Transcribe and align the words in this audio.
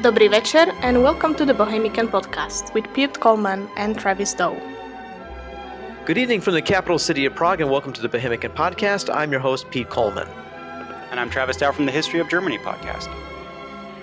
Dobrý 0.00 0.28
večer 0.28 0.72
and 0.80 1.02
welcome 1.02 1.34
to 1.34 1.44
the 1.44 1.52
Bohemican 1.52 2.08
Podcast 2.08 2.72
with 2.72 2.88
Pete 2.94 3.20
Collman 3.20 3.68
and 3.76 3.98
Travis 3.98 4.32
Dow. 4.32 4.56
Good 6.06 6.16
evening 6.16 6.40
from 6.40 6.54
the 6.54 6.62
capital 6.62 6.98
city 6.98 7.26
of 7.26 7.34
Prague, 7.34 7.60
and 7.60 7.70
welcome 7.70 7.92
to 7.92 8.00
the 8.00 8.08
Bohemican 8.08 8.54
Podcast. 8.54 9.14
I'm 9.14 9.30
your 9.30 9.42
host, 9.42 9.70
Pete 9.70 9.90
Collman. 9.90 10.26
And 11.10 11.20
I'm 11.20 11.28
Travis 11.28 11.58
Dow 11.58 11.70
from 11.70 11.84
the 11.84 11.92
History 11.92 12.18
of 12.18 12.30
Germany 12.30 12.56
podcast. 12.56 13.12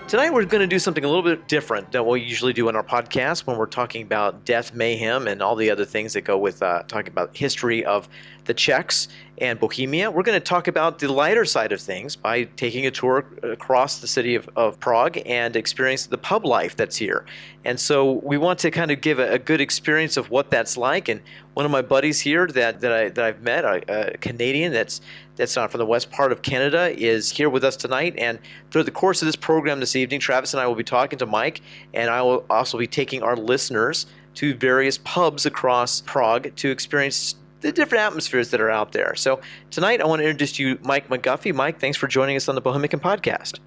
Tonight, 0.07 0.29
we're 0.29 0.45
going 0.45 0.61
to 0.61 0.67
do 0.67 0.77
something 0.77 1.03
a 1.03 1.07
little 1.07 1.23
bit 1.23 1.47
different 1.47 1.91
than 1.91 2.05
what 2.05 2.13
we 2.13 2.21
usually 2.21 2.53
do 2.53 2.67
on 2.67 2.75
our 2.75 2.83
podcast 2.83 3.47
when 3.47 3.57
we're 3.57 3.65
talking 3.65 4.03
about 4.03 4.45
death, 4.45 4.75
mayhem, 4.75 5.27
and 5.27 5.41
all 5.41 5.55
the 5.55 5.71
other 5.71 5.83
things 5.83 6.13
that 6.13 6.21
go 6.21 6.37
with 6.37 6.61
uh, 6.61 6.83
talking 6.87 7.11
about 7.11 7.35
history 7.35 7.83
of 7.83 8.07
the 8.45 8.53
Czechs 8.53 9.07
and 9.39 9.59
Bohemia. 9.59 10.09
We're 10.09 10.23
going 10.23 10.39
to 10.39 10.43
talk 10.43 10.67
about 10.67 10.99
the 10.99 11.11
lighter 11.11 11.45
side 11.45 11.71
of 11.71 11.79
things 11.79 12.15
by 12.15 12.43
taking 12.43 12.87
a 12.87 12.91
tour 12.91 13.25
across 13.43 13.99
the 13.99 14.07
city 14.07 14.35
of, 14.35 14.49
of 14.55 14.79
Prague 14.79 15.19
and 15.25 15.55
experience 15.55 16.07
the 16.07 16.17
pub 16.17 16.45
life 16.45 16.75
that's 16.75 16.95
here. 16.95 17.25
And 17.63 17.79
so 17.79 18.13
we 18.23 18.37
want 18.37 18.59
to 18.59 18.71
kind 18.71 18.89
of 18.91 19.01
give 19.01 19.19
a, 19.19 19.33
a 19.33 19.39
good 19.39 19.61
experience 19.61 20.17
of 20.17 20.29
what 20.29 20.49
that's 20.49 20.77
like. 20.77 21.07
And 21.07 21.21
one 21.53 21.65
of 21.65 21.71
my 21.71 21.81
buddies 21.81 22.19
here 22.19 22.47
that, 22.47 22.81
that, 22.81 22.91
I, 22.91 23.09
that 23.09 23.23
I've 23.23 23.41
met, 23.41 23.63
a, 23.65 24.13
a 24.13 24.17
Canadian 24.17 24.73
that's 24.73 25.01
that's 25.35 25.55
not 25.55 25.69
from 25.69 25.77
the 25.77 25.85
west 25.85 26.09
part 26.09 26.31
of 26.31 26.41
Canada, 26.41 26.91
is 26.99 27.29
here 27.29 27.47
with 27.47 27.63
us 27.63 27.77
tonight. 27.77 28.15
And 28.17 28.39
through 28.71 28.83
the 28.83 28.91
course 28.91 29.21
of 29.21 29.27
this 29.27 29.35
program 29.35 29.79
this 29.79 29.95
evening, 29.95 30.19
Travis 30.19 30.55
and 30.55 30.59
I 30.59 30.65
will 30.65 30.73
be 30.73 30.83
talking 30.83 31.19
to 31.19 31.27
Mike, 31.27 31.61
and 31.93 32.09
I 32.09 32.23
will 32.23 32.43
also 32.49 32.79
be 32.79 32.87
taking 32.87 33.21
our 33.21 33.35
listeners 33.35 34.07
to 34.33 34.55
various 34.55 34.97
pubs 34.97 35.45
across 35.45 36.01
Prague 36.01 36.55
to 36.55 36.71
experience 36.71 37.35
the 37.61 37.71
different 37.71 38.03
atmospheres 38.03 38.51
that 38.51 38.61
are 38.61 38.69
out 38.69 38.91
there. 38.91 39.15
So 39.15 39.41
tonight, 39.71 40.01
I 40.01 40.05
want 40.05 40.21
to 40.21 40.25
introduce 40.25 40.59
you, 40.59 40.77
Mike 40.83 41.09
McGuffey. 41.09 41.53
Mike, 41.53 41.79
thanks 41.79 41.97
for 41.97 42.07
joining 42.07 42.35
us 42.35 42.47
on 42.47 42.55
the 42.55 42.61
Bohemican 42.61 43.01
Podcast. 43.01 43.59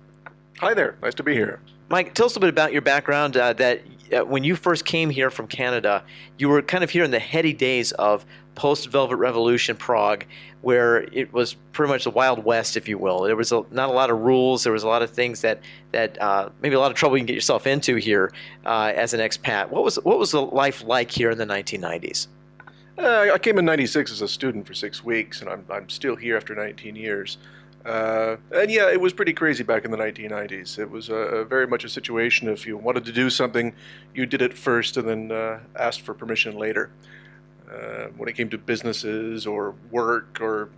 Hi 0.58 0.74
there. 0.74 0.96
Nice 1.02 1.14
to 1.14 1.22
be 1.22 1.34
here. 1.34 1.60
Mike, 1.88 2.14
tell 2.14 2.26
us 2.26 2.36
a 2.36 2.40
bit 2.40 2.48
about 2.48 2.72
your 2.72 2.82
background. 2.82 3.36
Uh, 3.36 3.52
that 3.54 3.80
uh, 4.12 4.24
when 4.24 4.44
you 4.44 4.54
first 4.54 4.84
came 4.84 5.10
here 5.10 5.30
from 5.30 5.46
Canada, 5.46 6.04
you 6.38 6.48
were 6.48 6.62
kind 6.62 6.84
of 6.84 6.90
here 6.90 7.02
in 7.02 7.10
the 7.10 7.18
heady 7.18 7.52
days 7.52 7.92
of 7.92 8.24
post 8.54 8.88
Velvet 8.88 9.16
Revolution 9.16 9.76
Prague, 9.76 10.24
where 10.60 10.98
it 11.12 11.32
was 11.32 11.54
pretty 11.72 11.90
much 11.90 12.04
the 12.04 12.10
Wild 12.10 12.44
West, 12.44 12.76
if 12.76 12.88
you 12.88 12.98
will. 12.98 13.22
There 13.22 13.36
was 13.36 13.52
a, 13.52 13.64
not 13.70 13.88
a 13.88 13.92
lot 13.92 14.10
of 14.10 14.20
rules. 14.20 14.62
There 14.64 14.72
was 14.72 14.82
a 14.82 14.88
lot 14.88 15.02
of 15.02 15.10
things 15.10 15.40
that 15.40 15.60
that 15.92 16.20
uh, 16.20 16.50
maybe 16.60 16.74
a 16.74 16.80
lot 16.80 16.90
of 16.90 16.96
trouble 16.96 17.16
you 17.16 17.22
can 17.22 17.26
get 17.26 17.34
yourself 17.34 17.66
into 17.66 17.96
here 17.96 18.32
uh, 18.66 18.92
as 18.94 19.14
an 19.14 19.20
expat. 19.20 19.70
What 19.70 19.82
was 19.82 19.96
what 19.96 20.18
was 20.18 20.30
the 20.30 20.42
life 20.42 20.84
like 20.84 21.10
here 21.10 21.30
in 21.30 21.38
the 21.38 21.46
1990s? 21.46 22.28
Uh, 23.00 23.30
I 23.32 23.38
came 23.38 23.58
in 23.58 23.64
'96 23.64 24.12
as 24.12 24.20
a 24.20 24.28
student 24.28 24.66
for 24.66 24.74
six 24.74 25.02
weeks, 25.02 25.40
and 25.40 25.48
I'm 25.48 25.64
I'm 25.70 25.88
still 25.88 26.16
here 26.16 26.36
after 26.36 26.54
19 26.54 26.96
years. 26.96 27.38
Uh, 27.86 28.36
and 28.54 28.70
yeah, 28.70 28.90
it 28.90 29.00
was 29.00 29.14
pretty 29.14 29.32
crazy 29.32 29.64
back 29.64 29.86
in 29.86 29.90
the 29.90 29.96
1990s. 29.96 30.78
It 30.78 30.90
was 30.90 31.08
uh, 31.08 31.44
very 31.48 31.66
much 31.66 31.84
a 31.84 31.88
situation 31.88 32.46
if 32.48 32.66
you 32.66 32.76
wanted 32.76 33.06
to 33.06 33.12
do 33.12 33.30
something, 33.30 33.72
you 34.14 34.26
did 34.26 34.42
it 34.42 34.52
first 34.52 34.98
and 34.98 35.08
then 35.08 35.32
uh, 35.32 35.60
asked 35.76 36.02
for 36.02 36.12
permission 36.12 36.58
later. 36.58 36.90
Uh, 37.72 38.08
when 38.18 38.28
it 38.28 38.34
came 38.34 38.50
to 38.50 38.58
businesses 38.58 39.46
or 39.46 39.74
work 39.90 40.38
or 40.42 40.68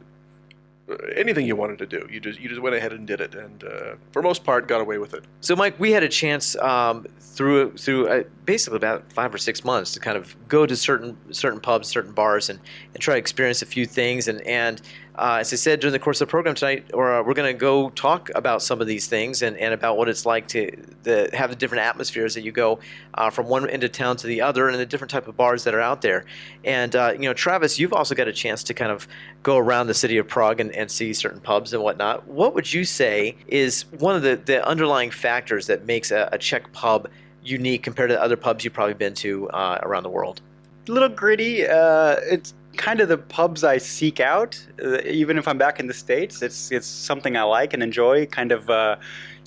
anything 1.14 1.46
you 1.46 1.56
wanted 1.56 1.78
to 1.78 1.86
do, 1.86 2.06
you 2.10 2.20
just 2.20 2.40
you 2.40 2.48
just 2.48 2.60
went 2.60 2.74
ahead 2.74 2.92
and 2.92 3.06
did 3.06 3.20
it, 3.20 3.34
and 3.34 3.64
uh, 3.64 3.94
for 4.12 4.22
most 4.22 4.44
part, 4.44 4.68
got 4.68 4.80
away 4.80 4.98
with 4.98 5.14
it. 5.14 5.24
So, 5.40 5.56
Mike, 5.56 5.78
we 5.78 5.92
had 5.92 6.02
a 6.02 6.08
chance 6.08 6.56
um, 6.56 7.06
through 7.20 7.76
through 7.76 8.08
uh, 8.08 8.22
basically 8.44 8.76
about 8.76 9.12
five 9.12 9.34
or 9.34 9.38
six 9.38 9.64
months 9.64 9.92
to 9.92 10.00
kind 10.00 10.16
of 10.16 10.36
go 10.48 10.66
to 10.66 10.76
certain 10.76 11.16
certain 11.32 11.60
pubs, 11.60 11.88
certain 11.88 12.12
bars, 12.12 12.50
and, 12.50 12.60
and 12.94 13.02
try 13.02 13.14
to 13.14 13.18
experience 13.18 13.62
a 13.62 13.66
few 13.66 13.86
things. 13.86 14.28
And 14.28 14.40
and 14.42 14.80
uh, 15.16 15.38
as 15.40 15.52
I 15.52 15.56
said 15.56 15.80
during 15.80 15.92
the 15.92 15.98
course 15.98 16.20
of 16.20 16.28
the 16.28 16.30
program 16.30 16.54
tonight, 16.54 16.90
or 16.94 17.12
uh, 17.12 17.22
we're 17.22 17.34
going 17.34 17.52
to 17.52 17.58
go 17.58 17.90
talk 17.90 18.30
about 18.34 18.62
some 18.62 18.80
of 18.80 18.86
these 18.86 19.06
things 19.06 19.42
and, 19.42 19.56
and 19.58 19.74
about 19.74 19.98
what 19.98 20.08
it's 20.08 20.24
like 20.24 20.48
to 20.48 20.74
the, 21.02 21.28
have 21.34 21.50
the 21.50 21.56
different 21.56 21.84
atmospheres 21.84 22.34
that 22.34 22.42
you 22.42 22.52
go 22.52 22.78
uh, 23.14 23.28
from 23.28 23.46
one 23.46 23.68
end 23.68 23.84
of 23.84 23.92
town 23.92 24.16
to 24.16 24.26
the 24.26 24.40
other, 24.40 24.68
and 24.68 24.78
the 24.78 24.86
different 24.86 25.10
type 25.10 25.28
of 25.28 25.36
bars 25.36 25.64
that 25.64 25.74
are 25.74 25.80
out 25.80 26.00
there. 26.00 26.24
And 26.64 26.96
uh, 26.96 27.12
you 27.12 27.28
know, 27.28 27.34
Travis, 27.34 27.78
you've 27.78 27.92
also 27.92 28.14
got 28.14 28.26
a 28.26 28.32
chance 28.32 28.62
to 28.64 28.74
kind 28.74 28.90
of 28.90 29.06
go 29.42 29.58
around 29.58 29.86
the 29.86 29.94
city 29.94 30.16
of 30.16 30.26
Prague 30.26 30.60
and, 30.60 30.72
and 30.72 30.90
see 30.90 31.12
certain 31.12 31.40
pubs 31.40 31.74
and 31.74 31.82
whatnot. 31.82 32.26
What 32.26 32.54
would 32.54 32.72
you 32.72 32.84
say 32.84 33.36
is 33.48 33.84
one 33.98 34.16
of 34.16 34.22
the, 34.22 34.36
the 34.36 34.66
underlying 34.66 35.10
factors 35.10 35.66
that 35.66 35.84
makes 35.84 36.10
a, 36.10 36.30
a 36.32 36.38
Czech 36.38 36.72
pub 36.72 37.08
unique 37.44 37.82
compared 37.82 38.08
to 38.08 38.22
other 38.22 38.36
pubs 38.36 38.64
you've 38.64 38.72
probably 38.72 38.94
been 38.94 39.14
to 39.14 39.50
uh, 39.50 39.78
around 39.82 40.04
the 40.04 40.10
world? 40.10 40.40
A 40.88 40.92
little 40.92 41.08
gritty. 41.08 41.66
Uh, 41.66 42.16
it's 42.22 42.54
kind 42.76 43.00
of 43.00 43.08
the 43.08 43.18
pubs 43.18 43.64
I 43.64 43.78
seek 43.78 44.20
out, 44.20 44.60
uh, 44.82 44.98
even 45.04 45.38
if 45.38 45.46
I'm 45.46 45.58
back 45.58 45.80
in 45.80 45.86
the 45.86 45.94
states. 45.94 46.42
It's 46.42 46.70
it's 46.70 46.86
something 46.86 47.36
I 47.36 47.42
like 47.42 47.74
and 47.74 47.82
enjoy. 47.82 48.26
Kind 48.26 48.52
of, 48.52 48.68
uh, 48.70 48.96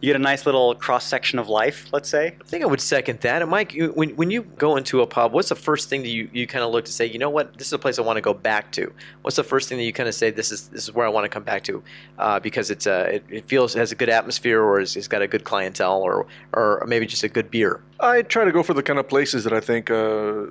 you 0.02 0.09
get 0.09 0.16
a 0.16 0.24
nice 0.24 0.46
little 0.46 0.75
cross 0.75 1.06
section 1.06 1.40
of 1.40 1.47
life. 1.47 1.88
Let's 1.94 2.09
say. 2.09 2.36
I 2.40 2.47
think 2.47 2.63
I 2.63 2.68
would 2.68 2.81
second 2.81 3.22
that. 3.22 3.41
And 3.41 3.50
Mike, 3.50 3.74
when 3.94 4.09
when 4.16 4.30
you 4.30 4.44
go 4.44 4.75
into 4.75 5.02
a 5.02 5.08
pub, 5.08 5.31
what's 5.31 5.50
the 5.50 5.56
first 5.56 5.90
thing 5.90 6.02
that 6.03 6.09
you, 6.09 6.30
you 6.34 6.46
kind 6.47 6.63
of 6.63 6.72
look 6.72 6.86
to 6.86 6.91
say, 6.91 7.06
you 7.06 7.18
know 7.18 7.30
what, 7.30 7.58
this 7.58 7.68
is 7.68 7.74
a 7.74 7.80
place 7.80 7.97
I 7.97 8.02
want 8.02 8.18
to 8.18 8.22
go 8.22 8.34
back 8.34 8.72
to? 8.74 8.94
What's 9.22 9.38
the 9.38 9.44
first 9.44 9.69
thing 9.69 9.78
that 9.78 9.86
you 9.86 9.94
kind 9.94 10.09
of 10.09 10.16
say, 10.16 10.31
this 10.31 10.52
is 10.52 10.68
this 10.68 10.84
is 10.84 10.94
where 10.94 11.06
I 11.06 11.09
want 11.09 11.24
to 11.25 11.30
come 11.30 11.44
back 11.44 11.63
to, 11.63 11.84
uh, 12.19 12.40
because 12.40 12.69
it's 12.69 12.86
uh, 12.86 13.09
it, 13.13 13.24
it 13.30 13.46
feels 13.47 13.74
has 13.74 13.92
a 13.92 13.96
good 13.96 14.09
atmosphere 14.09 14.62
or 14.62 14.80
is, 14.80 14.96
it's 14.96 15.07
got 15.07 15.22
a 15.22 15.28
good 15.28 15.44
clientele 15.46 16.02
or 16.02 16.28
or 16.53 16.84
maybe 16.88 17.06
just 17.06 17.24
a 17.24 17.30
good 17.30 17.50
beer. 17.50 17.81
I 18.00 18.22
try 18.22 18.44
to 18.44 18.52
go 18.52 18.62
for 18.63 18.74
the 18.74 18.84
kind 18.84 19.00
of 19.00 19.07
places 19.07 19.44
that 19.46 19.53
I 19.53 19.62
think 19.62 19.90
uh, 19.90 20.44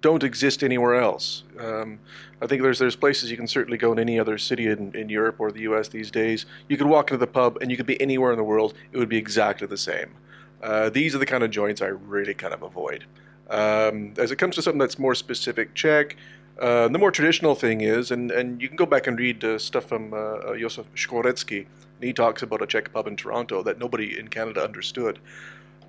don't 0.00 0.22
exist 0.22 0.62
anywhere 0.62 0.94
else. 0.94 1.44
Um, 1.58 1.98
I 2.40 2.46
think 2.46 2.62
there's 2.62 2.78
there's 2.78 2.96
places 2.96 3.30
you 3.30 3.36
can 3.36 3.46
certainly 3.46 3.76
go 3.76 3.92
in 3.92 3.98
any 3.98 4.18
other 4.18 4.38
city 4.38 4.66
in, 4.68 4.94
in 4.94 5.08
Europe 5.08 5.36
or 5.38 5.52
the 5.52 5.60
U.S. 5.62 5.88
these 5.88 6.10
days. 6.10 6.46
You 6.68 6.76
could 6.76 6.86
walk 6.86 7.10
into 7.10 7.18
the 7.18 7.26
pub 7.26 7.58
and 7.60 7.70
you 7.70 7.76
could 7.76 7.86
be 7.86 8.00
anywhere 8.00 8.32
in 8.32 8.38
the 8.38 8.44
world. 8.44 8.74
It 8.92 8.98
would 8.98 9.08
be 9.08 9.18
exactly 9.18 9.66
the 9.66 9.76
same. 9.76 10.14
Uh, 10.62 10.90
these 10.90 11.14
are 11.14 11.18
the 11.18 11.26
kind 11.26 11.42
of 11.42 11.50
joints 11.50 11.82
I 11.82 11.86
really 11.86 12.34
kind 12.34 12.54
of 12.54 12.62
avoid. 12.62 13.04
Um, 13.48 14.14
as 14.16 14.30
it 14.30 14.36
comes 14.36 14.54
to 14.56 14.62
something 14.62 14.78
that's 14.78 14.98
more 14.98 15.14
specific, 15.14 15.74
Czech. 15.74 16.16
Uh, 16.60 16.88
the 16.88 16.98
more 16.98 17.10
traditional 17.10 17.54
thing 17.54 17.80
is, 17.80 18.10
and, 18.10 18.30
and 18.30 18.60
you 18.60 18.68
can 18.68 18.76
go 18.76 18.84
back 18.84 19.06
and 19.06 19.18
read 19.18 19.42
uh, 19.42 19.58
stuff 19.58 19.86
from 19.86 20.12
uh, 20.12 20.16
uh, 20.16 20.58
Josef 20.58 20.84
Škvorecký, 20.94 21.60
and 21.60 22.02
he 22.02 22.12
talks 22.12 22.42
about 22.42 22.60
a 22.60 22.66
Czech 22.66 22.92
pub 22.92 23.06
in 23.06 23.16
Toronto 23.16 23.62
that 23.62 23.78
nobody 23.78 24.18
in 24.18 24.28
Canada 24.28 24.62
understood. 24.62 25.18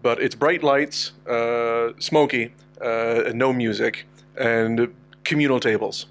But 0.02 0.22
it's 0.22 0.36
bright 0.36 0.64
lights, 0.64 1.12
uh, 1.28 1.92
smoky, 2.00 2.54
uh, 2.82 3.24
and 3.28 3.38
no 3.38 3.54
music, 3.54 4.08
and 4.38 4.94
communal 5.24 5.60
tables. 5.60 6.08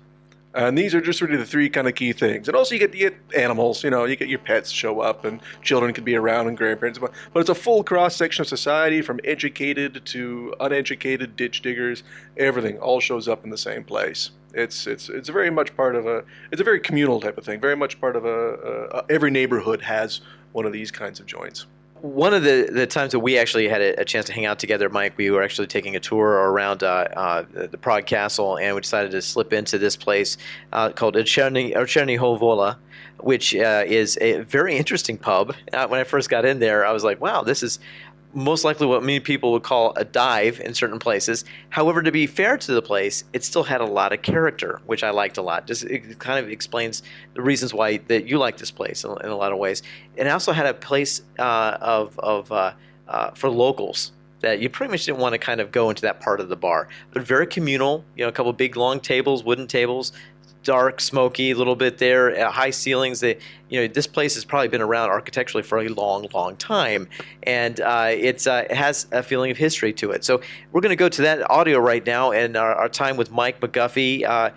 And 0.53 0.77
these 0.77 0.97
are 0.97 1.01
just 1.01 1.21
really 1.21 1.37
the 1.37 1.47
three 1.47 1.69
kind 1.69 1.87
of 1.87 1.95
key 1.95 2.13
things. 2.13 2.49
And 2.49 2.57
also, 2.57 2.75
you 2.75 2.81
get, 2.81 2.93
you 2.93 3.11
get 3.11 3.41
animals, 3.41 3.85
you 3.85 3.91
know, 3.91 4.05
you 4.05 4.17
get 4.17 4.29
your 4.29 4.41
pets 4.41 4.71
show 4.71 5.01
up, 5.01 5.25
and 5.25 5.41
children 5.63 5.93
can 5.93 6.03
be 6.03 6.17
around, 6.17 6.49
and 6.49 6.57
grandparents. 6.57 6.99
But, 6.99 7.13
but 7.33 7.41
it's 7.41 7.51
a 7.51 7.55
full 7.55 7.85
cross 7.85 8.17
section 8.17 8.43
of 8.43 8.49
society 8.49 9.01
from 9.01 9.21
educated 9.23 10.05
to 10.07 10.55
uneducated 10.59 11.37
ditch 11.37 11.63
diggers. 11.63 12.03
Everything 12.37 12.79
all 12.79 12.99
shows 12.99 13.29
up 13.29 13.45
in 13.45 13.51
the 13.51 13.59
same 13.59 13.85
place. 13.85 14.31
It's 14.53 14.89
it's 14.89 15.09
it's 15.09 15.29
very 15.29 15.51
much 15.51 15.77
part 15.77 15.95
of 15.95 16.07
a 16.07 16.25
it's 16.51 16.61
a 16.61 16.65
very 16.65 16.81
communal 16.81 17.21
type 17.21 17.39
of 17.39 17.45
thing. 17.45 17.61
Very 17.61 17.77
much 17.77 18.01
part 18.01 18.17
of 18.17 18.25
a, 18.25 18.55
a 18.93 19.05
every 19.09 19.31
neighborhood 19.31 19.81
has 19.83 20.21
one 20.51 20.67
of 20.67 20.73
these 20.73 20.91
kinds 20.91 21.21
of 21.21 21.27
joints. 21.27 21.67
One 22.03 22.33
of 22.33 22.43
the, 22.43 22.69
the 22.73 22.87
times 22.87 23.13
that 23.13 23.21
we 23.21 23.39
actually 23.39 23.69
had 23.69 23.81
a, 23.81 24.01
a, 24.01 24.05
chance 24.05 24.27
to 24.27 24.33
hang 24.33 24.47
out 24.47 24.59
together, 24.59 24.89
Mike, 24.89 25.17
we 25.17 25.31
were 25.31 25.43
actually 25.43 25.67
taking 25.67 25.97
a 25.97 26.01
tour 26.01 26.27
around 26.27 26.83
uh, 26.83 27.07
uh, 27.15 27.45
the 27.53 27.79
Prague 27.79 28.07
Castle, 28.07 28.59
and 28.59 28.75
we 28.75 28.81
decided 28.81 29.11
to 29.13 29.23
slip 29.23 29.53
into 29.53 29.79
this 29.79 29.97
place 29.97 30.37
uh, 30.73 30.91
called 30.91 31.15
Cherny 31.17 32.39
Vola, 32.39 32.79
which 33.19 33.55
uh, 33.55 33.85
is 33.87 34.19
a 34.21 34.41
very 34.41 34.77
interesting 34.77 35.19
pub. 35.19 35.55
Uh, 35.73 35.87
when 35.89 36.01
I 36.01 36.05
first 36.05 36.31
got 36.31 36.45
in 36.45 36.59
there, 36.59 36.87
I 36.87 36.93
was 36.93 37.05
like, 37.05 37.21
"Wow, 37.21 37.43
this 37.43 37.63
is 37.63 37.79
most 38.33 38.65
likely 38.65 38.87
what 38.87 39.03
many 39.03 39.21
people 39.21 39.53
would 39.53 39.63
call 39.63 39.93
a 39.97 40.05
dive 40.05 40.61
in 40.61 40.75
certain 40.75 40.99
places. 40.99 41.45
However, 41.71 42.03
to 42.03 42.13
be 42.13 42.27
fair 42.27 42.57
to 42.57 42.73
the 42.73 42.83
place, 42.83 43.25
it 43.33 43.45
still 43.45 43.65
had 43.65 43.81
a 43.81 43.87
lot 43.87 44.13
of 44.13 44.23
character, 44.23 44.81
which 44.87 45.03
I 45.03 45.11
liked 45.11 45.39
a 45.39 45.43
lot. 45.43 45.67
Just 45.67 45.85
it 45.85 46.19
kind 46.19 46.45
of 46.45 46.51
explains 46.51 47.03
the 47.35 47.43
reasons 47.43 47.75
why 47.75 47.99
that 48.09 48.27
you 48.27 48.39
like 48.39 48.57
this 48.57 48.71
place 48.71 49.05
in, 49.05 49.11
a 49.11 49.37
lot 49.37 49.53
of 49.53 49.59
ways. 49.59 49.83
And 50.17 50.29
it 50.29 50.31
also 50.31 50.53
had 50.53 50.67
a 50.67 50.75
place 50.75 51.23
uh, 51.39 51.79
of 51.81 52.19
of 52.19 52.53
uh, 52.53 52.73
uh, 53.09 53.31
for 53.33 53.51
locals 53.51 54.13
that 54.41 54.61
you 54.61 54.71
pretty 54.71 54.91
much 54.91 55.05
didn't 55.05 55.19
want 55.19 55.35
to 55.35 55.39
kind 55.39 55.61
of 55.61 55.71
go 55.71 55.91
into 55.91 56.03
that 56.03 56.21
part 56.21 56.41
of 56.41 56.49
the 56.49 56.57
bar. 56.57 56.89
But 57.13 57.23
very 57.23 57.47
communal, 57.47 58.05
you 58.17 58.25
know, 58.25 58.29
a 58.29 58.33
couple 58.33 58.53
big 58.53 58.77
long 58.77 59.01
tables, 59.01 59.45
wooden 59.45 59.67
tables, 59.67 60.13
dark, 60.63 61.01
smoky, 61.01 61.55
little 61.55 61.77
bit 61.77 61.99
there, 61.99 62.47
uh, 62.47 62.51
high 62.51 62.71
ceilings. 62.71 63.21
That 63.21 63.39
you 63.69 63.81
know, 63.81 63.89
this 63.89 64.07
place 64.07 64.35
has 64.35 64.45
probably 64.45 64.69
been 64.69 64.83
around 64.83 65.11
architecturally 65.11 65.63
for 65.63 65.79
a 65.79 65.89
long, 65.89 66.27
long 66.33 66.57
time, 66.57 67.09
and 67.43 67.81
uh, 67.81 68.09
it's 68.11 68.47
uh, 68.47 68.67
it 68.69 68.77
has 68.77 69.07
a 69.13 69.23
feeling 69.23 69.51
of 69.51 69.57
history 69.57 69.93
to 69.95 70.11
it. 70.11 70.25
So 70.25 70.41
we're 70.73 70.81
going 70.81 70.91
to 70.91 70.97
go 70.97 71.09
to 71.09 71.23
that 71.23 71.51
audio 71.51 71.79
right 71.79 72.05
now, 72.05 72.33
and 72.33 72.57
our, 72.57 72.75
our 72.75 72.89
time 72.89 73.17
with 73.17 73.31
Mike 73.31 73.61
McGuffey, 73.61 74.25
uh, 74.25 74.51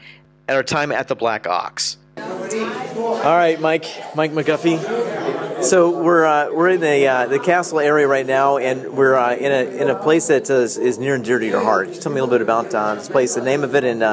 at 0.48 0.56
our 0.56 0.64
time 0.64 0.92
at 0.92 1.08
the 1.08 1.16
Black 1.16 1.48
Ox. 1.48 1.98
All 2.18 3.22
right, 3.24 3.60
Mike, 3.60 3.86
Mike 4.16 4.32
McGuffey. 4.32 5.64
So 5.64 6.04
we're 6.04 6.26
uh, 6.26 6.52
we're 6.52 6.70
in 6.70 6.82
the 6.82 7.08
uh, 7.08 7.28
the 7.28 7.40
castle 7.40 7.80
area 7.80 8.06
right 8.08 8.26
now, 8.26 8.58
and 8.58 8.98
we're 8.98 9.16
in 9.34 9.52
a 9.52 9.82
in 9.82 9.90
a 9.90 9.96
place 9.96 10.28
that 10.28 10.50
is, 10.50 10.78
is, 10.78 11.00
near 11.00 11.16
and 11.16 11.24
dear 11.24 11.40
to 11.40 11.46
your 11.46 11.64
heart. 11.64 11.94
Tell 11.94 12.12
me 12.12 12.20
a 12.20 12.24
little 12.24 12.38
bit 12.38 12.42
about 12.42 12.72
this 12.98 13.08
place, 13.08 13.36
the 13.36 13.42
name 13.42 13.64
of 13.64 13.74
it, 13.74 13.86
and 13.86 14.04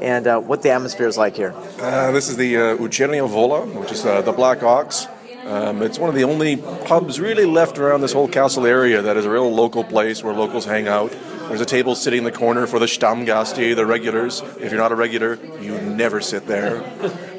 and 0.00 0.26
uh, 0.26 0.40
what 0.40 0.62
the 0.62 0.70
atmosphere 0.70 1.06
is 1.06 1.18
like 1.18 1.36
here. 1.36 1.54
Uh, 1.80 2.10
this 2.12 2.28
is 2.28 2.36
the 2.36 2.56
uh, 2.56 3.26
Vola, 3.26 3.66
which 3.66 3.92
is 3.92 4.04
uh, 4.04 4.22
the 4.22 4.32
Black 4.32 4.62
Ox. 4.62 5.06
Um, 5.44 5.82
it's 5.82 5.98
one 5.98 6.08
of 6.10 6.14
the 6.14 6.24
only 6.24 6.56
pubs 6.56 7.18
really 7.18 7.46
left 7.46 7.78
around 7.78 8.02
this 8.02 8.12
whole 8.12 8.28
castle 8.28 8.66
area 8.66 9.02
that 9.02 9.16
is 9.16 9.24
a 9.24 9.30
real 9.30 9.52
local 9.52 9.82
place 9.82 10.22
where 10.22 10.34
locals 10.34 10.64
hang 10.66 10.86
out. 10.86 11.10
There's 11.48 11.62
a 11.62 11.66
table 11.66 11.94
sitting 11.96 12.18
in 12.18 12.24
the 12.24 12.32
corner 12.32 12.66
for 12.66 12.78
the 12.78 12.86
Stammgäste, 12.86 13.74
the 13.74 13.86
regulars. 13.86 14.42
If 14.60 14.70
you're 14.70 14.80
not 14.80 14.92
a 14.92 14.94
regular, 14.94 15.34
you 15.60 15.80
never 15.80 16.20
sit 16.20 16.46
there. 16.46 16.84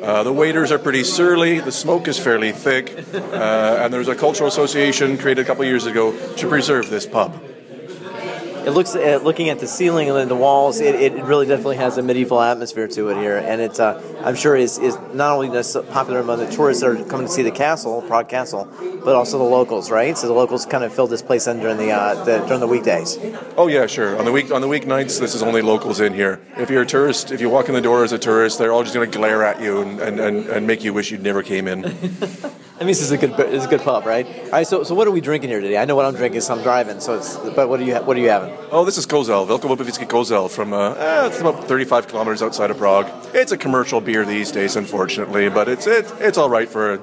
Uh, 0.02 0.24
the 0.24 0.34
waiters 0.34 0.72
are 0.72 0.80
pretty 0.80 1.04
surly. 1.04 1.60
The 1.60 1.72
smoke 1.72 2.08
is 2.08 2.18
fairly 2.18 2.52
thick, 2.52 3.06
uh, 3.14 3.78
and 3.82 3.94
there's 3.94 4.08
a 4.08 4.16
cultural 4.16 4.50
association 4.50 5.18
created 5.18 5.44
a 5.44 5.46
couple 5.46 5.64
years 5.64 5.86
ago 5.86 6.12
to 6.36 6.50
preserve 6.50 6.90
this 6.90 7.06
pub 7.06 7.40
it 8.66 8.72
looks 8.72 8.96
at 8.96 9.22
uh, 9.22 9.24
looking 9.24 9.50
at 9.50 9.60
the 9.60 9.68
ceiling 9.68 10.10
and 10.10 10.18
then 10.18 10.28
the 10.28 10.36
walls. 10.36 10.80
It, 10.80 10.96
it 10.96 11.14
really 11.24 11.46
definitely 11.46 11.78
has 11.78 11.98
a 11.98 12.04
medieval 12.04 12.40
atmosphere 12.42 12.88
to 12.90 13.10
it 13.10 13.18
here, 13.18 13.38
and 13.38 13.62
it's 13.62 13.80
uh, 13.80 14.02
I'm 14.24 14.36
sure 14.36 14.56
is 14.56 14.78
is 14.78 14.98
not 15.14 15.32
only 15.34 15.50
popular 15.90 16.20
among 16.20 16.40
the 16.40 16.50
tourists 16.50 16.84
that 16.84 16.90
are 16.90 17.04
coming 17.06 17.28
to 17.28 17.32
see 17.32 17.44
the 17.44 17.52
castle, 17.52 18.02
Prague 18.04 18.30
Castle, 18.30 18.68
but 19.04 19.16
also 19.16 19.38
the 19.38 19.44
locals, 19.44 19.90
right? 19.90 20.18
So 20.18 20.28
the 20.28 20.34
locals 20.34 20.66
kind 20.66 20.84
of 20.84 20.94
fill 20.94 21.08
this 21.08 21.22
place 21.22 21.48
in 21.48 21.60
during 21.60 21.78
the, 21.78 21.92
uh, 21.92 22.24
the 22.24 22.40
during 22.46 22.60
the 22.60 22.68
weekdays. 22.68 23.18
Oh 23.58 23.68
yeah, 23.68 23.88
sure. 23.88 24.18
On 24.18 24.26
the 24.26 24.32
week 24.32 24.52
on 24.52 24.62
the 24.62 24.68
weeknights, 24.68 25.20
this 25.20 25.36
is 25.36 25.42
only 25.42 25.62
locals 25.62 26.00
in 26.00 26.14
here. 26.14 26.40
If 26.58 26.70
you're 26.70 26.84
a 26.84 26.86
tourist, 26.86 27.32
if 27.32 27.42
you 27.42 27.50
walk 27.50 27.68
in 27.68 27.74
the 27.74 27.82
door 27.82 28.04
as 28.04 28.12
a 28.12 28.20
tourist, 28.20 28.60
they're 28.60 28.72
all 28.72 28.84
just 28.84 28.94
going 28.94 29.10
to 29.10 29.18
glare 29.18 29.44
at 29.44 29.62
you 29.62 29.82
and, 29.82 30.00
and, 30.00 30.20
and, 30.20 30.46
and 30.48 30.68
make 30.68 30.84
you 30.84 30.94
wish 30.94 31.12
you'd 31.12 31.24
never 31.24 31.44
came 31.44 31.68
in. 31.68 31.82
That 32.82 32.86
means 32.86 33.00
it's 33.00 33.12
a 33.12 33.18
good 33.18 33.40
it's 33.40 33.66
a 33.66 33.68
good 33.68 33.82
pub, 33.82 34.08
right? 34.08 34.26
All 34.26 34.50
right. 34.54 34.66
So, 34.66 34.82
so 34.82 34.96
what 34.96 35.08
are 35.08 35.12
we 35.12 35.22
drinking 35.22 35.52
here 35.52 35.62
today? 35.62 35.78
I 35.78 35.86
know 35.86 35.96
what 35.96 36.08
I'm 36.08 36.16
drinking, 36.16 36.42
so 36.42 36.56
I'm 36.56 36.64
driving. 36.64 37.00
So, 37.00 37.16
it's, 37.16 37.38
but 37.38 37.70
what 37.70 37.80
are 37.80 37.84
you 37.84 37.94
what 37.98 38.18
are 38.18 38.20
you 38.20 38.30
having? 38.30 38.58
Oh, 38.72 38.86
this 38.86 38.98
is 38.98 39.06
Kozel, 39.06 39.46
Velkopopovický 39.46 40.08
Kozel 40.08 40.50
from 40.50 40.74
uh, 40.74 40.96
eh, 40.96 41.28
it's 41.28 41.40
about 41.40 41.64
35 41.66 42.08
kilometers 42.08 42.42
outside 42.42 42.72
of 42.72 42.80
Prague. 42.80 43.06
It's 43.36 43.52
a 43.52 43.58
commercial 43.58 44.02
beer 44.02 44.26
these 44.26 44.52
days, 44.52 44.76
unfortunately, 44.76 45.48
but 45.48 45.70
it's 45.70 45.86
it, 45.86 46.12
it's 46.20 46.40
all 46.40 46.50
right 46.50 46.68
for 46.68 46.94
a 46.94 46.98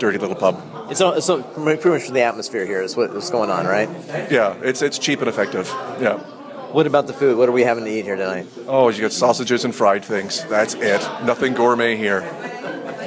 dirty 0.00 0.18
little 0.18 0.34
pub. 0.34 0.60
It's, 0.90 1.00
it's 1.00 1.26
so 1.26 1.44
pretty 1.44 1.88
much 1.90 2.02
for 2.02 2.12
the 2.12 2.22
atmosphere 2.22 2.66
here 2.66 2.82
is 2.82 2.96
what's 2.96 3.30
going 3.30 3.50
on, 3.50 3.66
right? 3.66 3.88
Yeah, 4.32 4.56
it's 4.64 4.82
it's 4.82 4.98
cheap 4.98 5.20
and 5.20 5.28
effective. 5.28 5.68
Yeah. 6.00 6.18
What 6.72 6.88
about 6.88 7.06
the 7.06 7.12
food? 7.12 7.38
What 7.38 7.48
are 7.48 7.52
we 7.52 7.62
having 7.62 7.84
to 7.84 7.90
eat 7.90 8.04
here 8.04 8.16
tonight? 8.16 8.48
Oh, 8.66 8.88
you 8.88 9.00
got 9.00 9.12
sausages 9.12 9.64
and 9.64 9.72
fried 9.72 10.04
things. 10.04 10.44
That's 10.46 10.74
it. 10.74 11.02
Nothing 11.22 11.54
gourmet 11.54 11.96
here. 11.96 12.22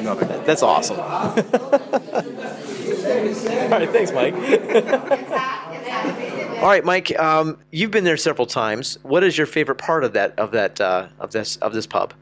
Nothing. 0.03 0.27
That's 0.45 0.63
awesome. 0.63 1.00
All 1.00 1.35
right, 3.69 3.89
thanks, 3.89 4.11
Mike. 4.11 4.33
All 6.63 6.69
right, 6.69 6.85
Mike. 6.85 7.17
Um, 7.19 7.57
you've 7.71 7.91
been 7.91 8.03
there 8.03 8.17
several 8.17 8.45
times. 8.45 8.97
What 9.03 9.23
is 9.23 9.38
your 9.38 9.47
favorite 9.47 9.77
part 9.77 10.03
of 10.03 10.13
that 10.13 10.38
of 10.38 10.51
that 10.51 10.79
uh, 10.79 11.07
of 11.19 11.31
this 11.31 11.57
of 11.57 11.73
this 11.73 11.88
pub? 11.88 12.13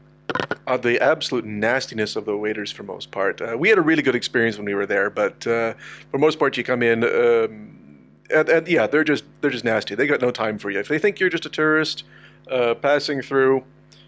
Uh, 0.66 0.76
the 0.76 1.00
absolute 1.00 1.44
nastiness 1.44 2.16
of 2.16 2.24
the 2.24 2.36
waiters 2.36 2.70
for 2.70 2.84
most 2.84 3.10
part. 3.10 3.40
Uh, 3.40 3.56
we 3.58 3.68
had 3.68 3.78
a 3.78 3.82
really 3.82 4.02
good 4.02 4.14
experience 4.14 4.56
when 4.56 4.64
we 4.64 4.74
were 4.74 4.86
there, 4.86 5.10
but 5.10 5.46
uh, 5.46 5.74
for 6.10 6.18
most 6.18 6.38
part, 6.38 6.56
you 6.56 6.64
come 6.64 6.82
in, 6.82 7.04
um, 7.04 7.78
and, 8.30 8.48
and, 8.48 8.68
yeah, 8.68 8.86
they're 8.86 9.04
just 9.04 9.24
they're 9.40 9.50
just 9.50 9.64
nasty. 9.64 9.94
They 9.94 10.06
got 10.06 10.20
no 10.20 10.30
time 10.30 10.58
for 10.58 10.70
you. 10.70 10.78
If 10.78 10.88
they 10.88 10.98
think 10.98 11.20
you're 11.20 11.30
just 11.30 11.46
a 11.46 11.50
tourist 11.50 12.04
uh, 12.50 12.74
passing 12.74 13.22
through, 13.22 13.64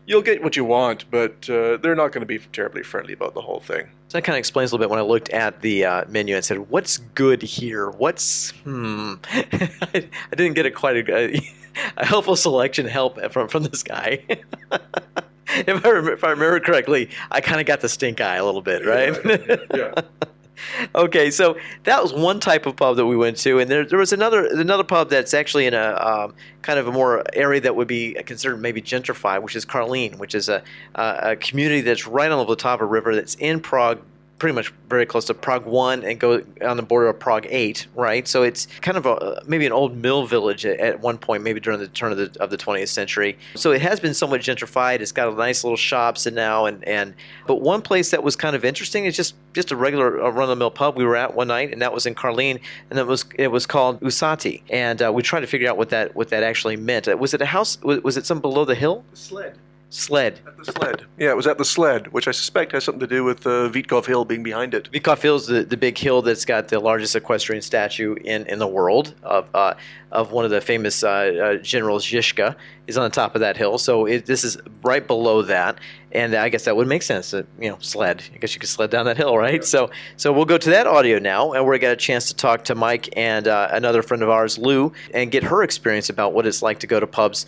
you'll 0.07 0.23
get 0.23 0.43
what 0.43 0.57
you 0.57 0.65
want, 0.65 1.11
but 1.11 1.49
uh, 1.49 1.77
they're 1.79 1.95
not 1.95 2.13
going 2.13 2.21
to 2.21 2.27
be 2.27 2.39
terribly 2.39 2.83
friendly 2.83 3.13
about 3.13 3.35
the 3.35 3.41
whole 3.41 3.61
thing. 3.61 3.89
So 4.09 4.19
that 4.19 4.23
kind 4.23 4.37
of 4.37 4.39
explains 4.39 4.71
a 4.71 4.75
little 4.75 4.85
bit 4.85 4.91
when 4.91 4.99
I 4.99 5.03
looked 5.03 5.31
at 5.31 5.61
the 5.61 5.85
uh, 5.85 6.05
menu 6.09 6.37
and 6.37 6.45
said, 6.45 6.71
"What's 6.71 6.99
good 6.99 7.43
here? 7.43 7.91
What's 7.91 8.51
hmm?" 8.51 9.15
I, 9.33 10.09
didn't 10.31 10.55
get 10.55 10.67
a 10.67 10.71
quite 10.71 11.09
a, 11.09 11.41
a 11.97 12.07
helpful 12.07 12.37
selection 12.37 12.87
help 12.87 13.21
from 13.33 13.49
from 13.49 13.65
this 13.65 13.83
guy. 13.83 14.25
if, 15.49 15.69
I 15.69 15.89
remember, 15.89 16.13
if 16.13 16.25
I 16.25 16.31
remember 16.31 16.61
correctly, 16.61 17.11
I 17.31 17.41
kind 17.41 17.61
of 17.61 17.67
got 17.67 17.81
the 17.81 17.89
stink 17.89 18.21
eye 18.21 18.37
a 18.37 18.45
little 18.45 18.63
bit, 18.63 18.85
right? 18.85 19.19
yeah. 19.25 19.57
yeah. 19.75 20.03
Okay, 20.95 21.31
so 21.31 21.57
that 21.85 22.03
was 22.03 22.13
one 22.13 22.41
type 22.41 22.67
of 22.67 22.77
pub 22.77 22.97
that 22.97 23.07
we 23.07 23.17
went 23.17 23.37
to, 23.39 23.59
and 23.59 23.71
there, 23.71 23.85
there 23.85 23.99
was 23.99 24.13
another 24.13 24.47
another 24.47 24.85
pub 24.85 25.11
that's 25.11 25.35
actually 25.35 25.67
in 25.67 25.75
a 25.75 25.95
um, 26.01 26.35
kind 26.63 26.79
of 26.79 26.87
a 26.87 26.93
more 26.93 27.23
area 27.33 27.61
that 27.61 27.77
would 27.77 27.89
be 27.89 28.15
considered 28.25 28.61
maybe 28.61 28.81
gentrified, 28.81 29.43
which 29.43 29.57
is 29.57 29.65
Karlin, 29.65 30.19
which 30.19 30.35
is 30.35 30.49
a, 30.49 30.63
a 30.95 31.37
community 31.37 31.81
that's 31.81 32.07
right 32.07 32.31
on 32.31 32.47
the 32.47 32.57
Vltava 32.57 32.89
River 32.89 33.15
that's 33.15 33.35
in 33.37 33.61
Prague 33.61 34.01
pretty 34.45 34.55
much 34.55 34.75
very 34.91 35.07
close 35.07 35.25
to 35.25 35.33
Prague 35.33 35.65
1 35.65 36.05
and 36.05 36.21
go 36.21 36.43
on 36.61 36.77
the 36.77 36.83
border 36.83 37.07
of 37.07 37.19
Prague 37.19 37.47
8, 37.49 37.87
right? 37.95 38.29
So 38.29 38.43
it's 38.43 38.67
kind 38.83 38.99
of 38.99 39.07
a, 39.07 39.43
maybe 39.47 39.65
an 39.65 39.73
old 39.73 39.97
mill 39.97 40.27
village 40.27 40.67
at, 40.67 40.79
at 40.81 41.01
one 41.01 41.17
point, 41.17 41.43
maybe 41.43 41.61
during 41.61 41.81
the 41.81 41.89
turn 41.89 42.13
of 42.13 42.19
the, 42.19 42.43
of 42.43 42.51
the 42.51 42.59
20th 42.59 42.89
century. 42.89 43.39
So 43.55 43.73
it 43.73 43.81
has 43.81 44.01
been 44.01 44.13
somewhat 44.13 44.43
gentrified. 44.43 45.01
It's 45.01 45.13
got 45.13 45.33
a 45.33 45.35
nice 45.35 45.65
little 45.65 45.79
shops 45.79 46.27
and 46.27 46.37
now 46.37 46.67
and, 46.67 46.85
and 46.85 47.15
but 47.47 47.63
one 47.63 47.81
place 47.81 48.11
that 48.11 48.23
was 48.23 48.37
kind 48.37 48.55
of 48.55 48.67
interesting 48.67 49.07
is 49.07 49.17
just 49.17 49.35
just 49.55 49.71
a 49.71 49.77
regular 49.77 50.11
run-of-the-mill 50.11 50.73
pub 50.73 50.99
we 50.99 51.07
were 51.07 51.17
at 51.17 51.35
one 51.35 51.49
night, 51.49 51.73
and 51.73 51.81
that 51.81 51.95
was 51.95 52.05
in 52.05 52.15
Karlin, 52.15 52.61
and 52.91 52.99
it 52.99 53.07
was 53.07 53.25
it 53.37 53.49
was 53.49 53.65
called 53.65 53.99
Usati, 54.01 54.61
and 54.69 55.01
uh, 55.01 55.11
we 55.11 55.23
tried 55.23 55.41
to 55.41 55.47
figure 55.47 55.71
out 55.71 55.79
what 55.79 55.89
that 55.89 56.15
what 56.15 56.29
that 56.29 56.43
actually 56.43 56.77
meant. 56.77 57.07
Was 57.19 57.33
it 57.33 57.41
a 57.41 57.47
house? 57.47 57.81
Was, 57.81 58.03
was 58.03 58.19
it 58.19 58.27
some 58.27 58.41
below 58.41 58.67
the 58.67 58.75
hill? 58.75 59.07
Sled. 59.15 59.57
Sled. 59.95 60.41
At 60.45 60.57
the 60.57 60.65
sled. 60.65 61.07
Yeah, 61.19 61.31
it 61.31 61.37
was 61.37 61.47
at 61.47 61.57
the 61.57 61.65
sled, 61.65 62.09
which 62.09 62.27
I 62.27 62.33
suspect 62.33 62.73
has 62.73 62.83
something 62.83 62.99
to 62.99 63.07
do 63.07 63.23
with 63.23 63.47
uh, 63.47 63.71
Vitkov 63.71 64.07
Hill 64.07 64.25
being 64.25 64.43
behind 64.43 64.75
it. 64.75 64.91
Vitkov 64.91 65.23
Hill 65.23 65.37
is 65.37 65.47
the, 65.47 65.63
the 65.63 65.77
big 65.77 65.97
hill 65.97 66.21
that's 66.21 66.45
got 66.45 66.67
the 66.67 66.81
largest 66.81 67.15
equestrian 67.15 67.63
statue 67.63 68.17
in, 68.25 68.45
in 68.47 68.59
the 68.59 68.67
world 68.67 69.15
of 69.23 69.49
uh, 69.55 69.75
of 70.11 70.33
one 70.33 70.45
of 70.45 70.51
the 70.51 70.61
famous 70.61 71.05
uh, 71.05 71.09
uh, 71.09 71.63
generals, 71.63 72.05
Zizka, 72.05 72.57
is 72.89 72.99
on 72.99 73.05
the 73.05 73.15
top 73.15 73.37
of 73.37 73.41
that 73.43 73.57
hill. 73.57 73.79
So 73.79 74.07
it, 74.07 74.27
this 74.27 74.43
is 74.43 74.59
right 74.83 75.07
below 75.07 75.43
that, 75.43 75.79
and 76.11 76.35
I 76.35 76.49
guess 76.49 76.65
that 76.65 76.75
would 76.75 76.89
make 76.89 77.03
sense. 77.03 77.31
That, 77.31 77.47
you 77.61 77.71
know, 77.71 77.79
sled. 77.79 78.25
I 78.35 78.39
guess 78.39 78.53
you 78.53 78.59
could 78.59 78.69
sled 78.69 78.91
down 78.91 79.07
that 79.07 79.17
hill, 79.17 79.39
right? 79.39 79.61
Yeah. 79.61 79.61
So 79.61 79.91
so 80.17 80.33
we'll 80.33 80.45
go 80.45 80.59
to 80.59 80.71
that 80.71 80.89
audio 80.89 81.21
now, 81.21 81.53
and 81.53 81.65
we're 81.65 81.79
get 81.79 81.93
a 81.93 81.97
chance 81.97 82.27
to 82.27 82.35
talk 82.35 82.65
to 82.65 82.75
Mike 82.75 83.17
and 83.17 83.47
uh, 83.47 83.69
another 83.71 84.03
friend 84.03 84.25
of 84.25 84.29
ours, 84.29 84.59
Lou, 84.59 84.93
and 85.13 85.31
get 85.31 85.45
her 85.45 85.63
experience 85.63 86.09
about 86.09 86.33
what 86.33 86.47
it's 86.49 86.63
like 86.63 86.81
to 86.81 86.89
go 86.89 86.99
to 86.99 87.07
pubs 87.07 87.47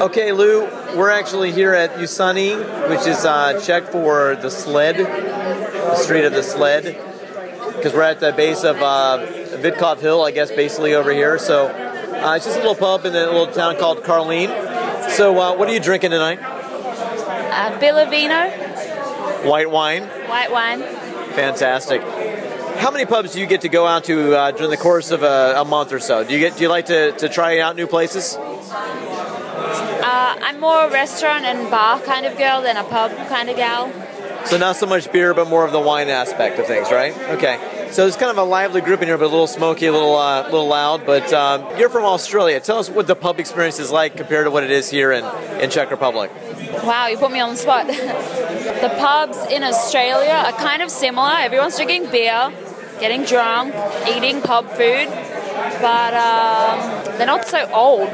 Okay, 0.00 0.32
Lou, 0.32 0.64
we're 0.96 1.10
actually 1.10 1.52
here 1.52 1.74
at 1.74 1.94
Usani, 1.94 2.56
which 2.88 3.06
is 3.06 3.24
uh, 3.24 3.60
Czech 3.60 3.84
for 3.84 4.36
the 4.36 4.50
sled, 4.50 4.96
the 4.96 5.96
street 5.96 6.24
of 6.24 6.32
the 6.32 6.42
sled, 6.42 6.84
because 7.76 7.92
we're 7.92 8.02
at 8.02 8.20
the 8.20 8.32
base 8.32 8.62
of 8.62 8.76
uh, 8.76 9.26
Vitkov 9.56 10.00
Hill, 10.00 10.22
I 10.22 10.30
guess, 10.30 10.50
basically 10.50 10.94
over 10.94 11.12
here. 11.12 11.38
So 11.38 11.66
uh, 11.66 12.36
it's 12.36 12.44
just 12.44 12.58
a 12.58 12.60
little 12.60 12.74
pub 12.74 13.04
in 13.04 13.14
a 13.14 13.26
little 13.26 13.46
town 13.48 13.76
called 13.76 13.98
Karlin. 13.98 14.48
So, 15.10 15.38
uh, 15.38 15.56
what 15.56 15.68
are 15.68 15.72
you 15.72 15.80
drinking 15.80 16.10
tonight? 16.10 16.38
Uh, 16.40 17.78
Bilovino. 17.78 19.46
White 19.46 19.70
wine. 19.70 20.02
White 20.02 20.50
wine. 20.50 20.80
Fantastic. 21.34 22.02
How 22.78 22.90
many 22.90 23.06
pubs 23.06 23.32
do 23.32 23.40
you 23.40 23.46
get 23.46 23.62
to 23.62 23.68
go 23.68 23.86
out 23.86 24.04
to 24.04 24.36
uh, 24.36 24.50
during 24.50 24.70
the 24.70 24.76
course 24.76 25.10
of 25.10 25.22
a, 25.22 25.54
a, 25.56 25.64
month 25.64 25.92
or 25.92 26.00
so? 26.00 26.24
Do 26.24 26.34
you 26.34 26.40
get? 26.40 26.56
Do 26.56 26.62
you 26.62 26.68
like 26.68 26.86
to, 26.86 27.12
to 27.12 27.28
try 27.28 27.60
out 27.60 27.76
new 27.76 27.86
places? 27.86 28.36
Uh, 30.06 30.38
I'm 30.40 30.60
more 30.60 30.84
a 30.84 30.90
restaurant 30.90 31.44
and 31.44 31.68
bar 31.68 32.00
kind 32.00 32.26
of 32.26 32.38
girl 32.38 32.62
than 32.62 32.76
a 32.76 32.84
pub 32.84 33.10
kind 33.28 33.50
of 33.50 33.56
gal. 33.56 33.92
So 34.46 34.56
not 34.56 34.76
so 34.76 34.86
much 34.86 35.10
beer, 35.10 35.34
but 35.34 35.48
more 35.48 35.64
of 35.64 35.72
the 35.72 35.80
wine 35.80 36.08
aspect 36.10 36.60
of 36.60 36.66
things, 36.68 36.92
right? 36.92 37.12
Okay. 37.30 37.88
So 37.90 38.06
it's 38.06 38.16
kind 38.16 38.30
of 38.30 38.38
a 38.38 38.44
lively 38.44 38.80
group 38.80 39.02
in 39.02 39.08
here, 39.08 39.18
but 39.18 39.24
a 39.24 39.34
little 39.34 39.48
smoky, 39.48 39.86
a 39.86 39.92
little, 39.92 40.14
uh, 40.14 40.44
little 40.44 40.68
loud. 40.68 41.04
But 41.04 41.32
um, 41.32 41.76
you're 41.76 41.88
from 41.88 42.04
Australia. 42.04 42.60
Tell 42.60 42.78
us 42.78 42.88
what 42.88 43.08
the 43.08 43.16
pub 43.16 43.40
experience 43.40 43.80
is 43.80 43.90
like 43.90 44.16
compared 44.16 44.46
to 44.46 44.52
what 44.52 44.62
it 44.62 44.70
is 44.70 44.88
here 44.88 45.10
in, 45.10 45.24
in 45.60 45.70
Czech 45.70 45.90
Republic. 45.90 46.30
Wow, 46.84 47.08
you 47.08 47.16
put 47.16 47.32
me 47.32 47.40
on 47.40 47.50
the 47.50 47.56
spot. 47.56 47.88
the 47.88 48.94
pubs 49.00 49.38
in 49.50 49.64
Australia 49.64 50.30
are 50.30 50.52
kind 50.52 50.82
of 50.82 50.90
similar. 50.92 51.32
Everyone's 51.38 51.74
drinking 51.74 52.12
beer, 52.12 52.52
getting 53.00 53.24
drunk, 53.24 53.74
eating 54.08 54.40
pub 54.40 54.68
food, 54.68 55.08
but 55.80 56.14
um, 56.14 57.05
they're 57.18 57.26
not 57.26 57.46
so 57.46 57.68
old. 57.72 58.08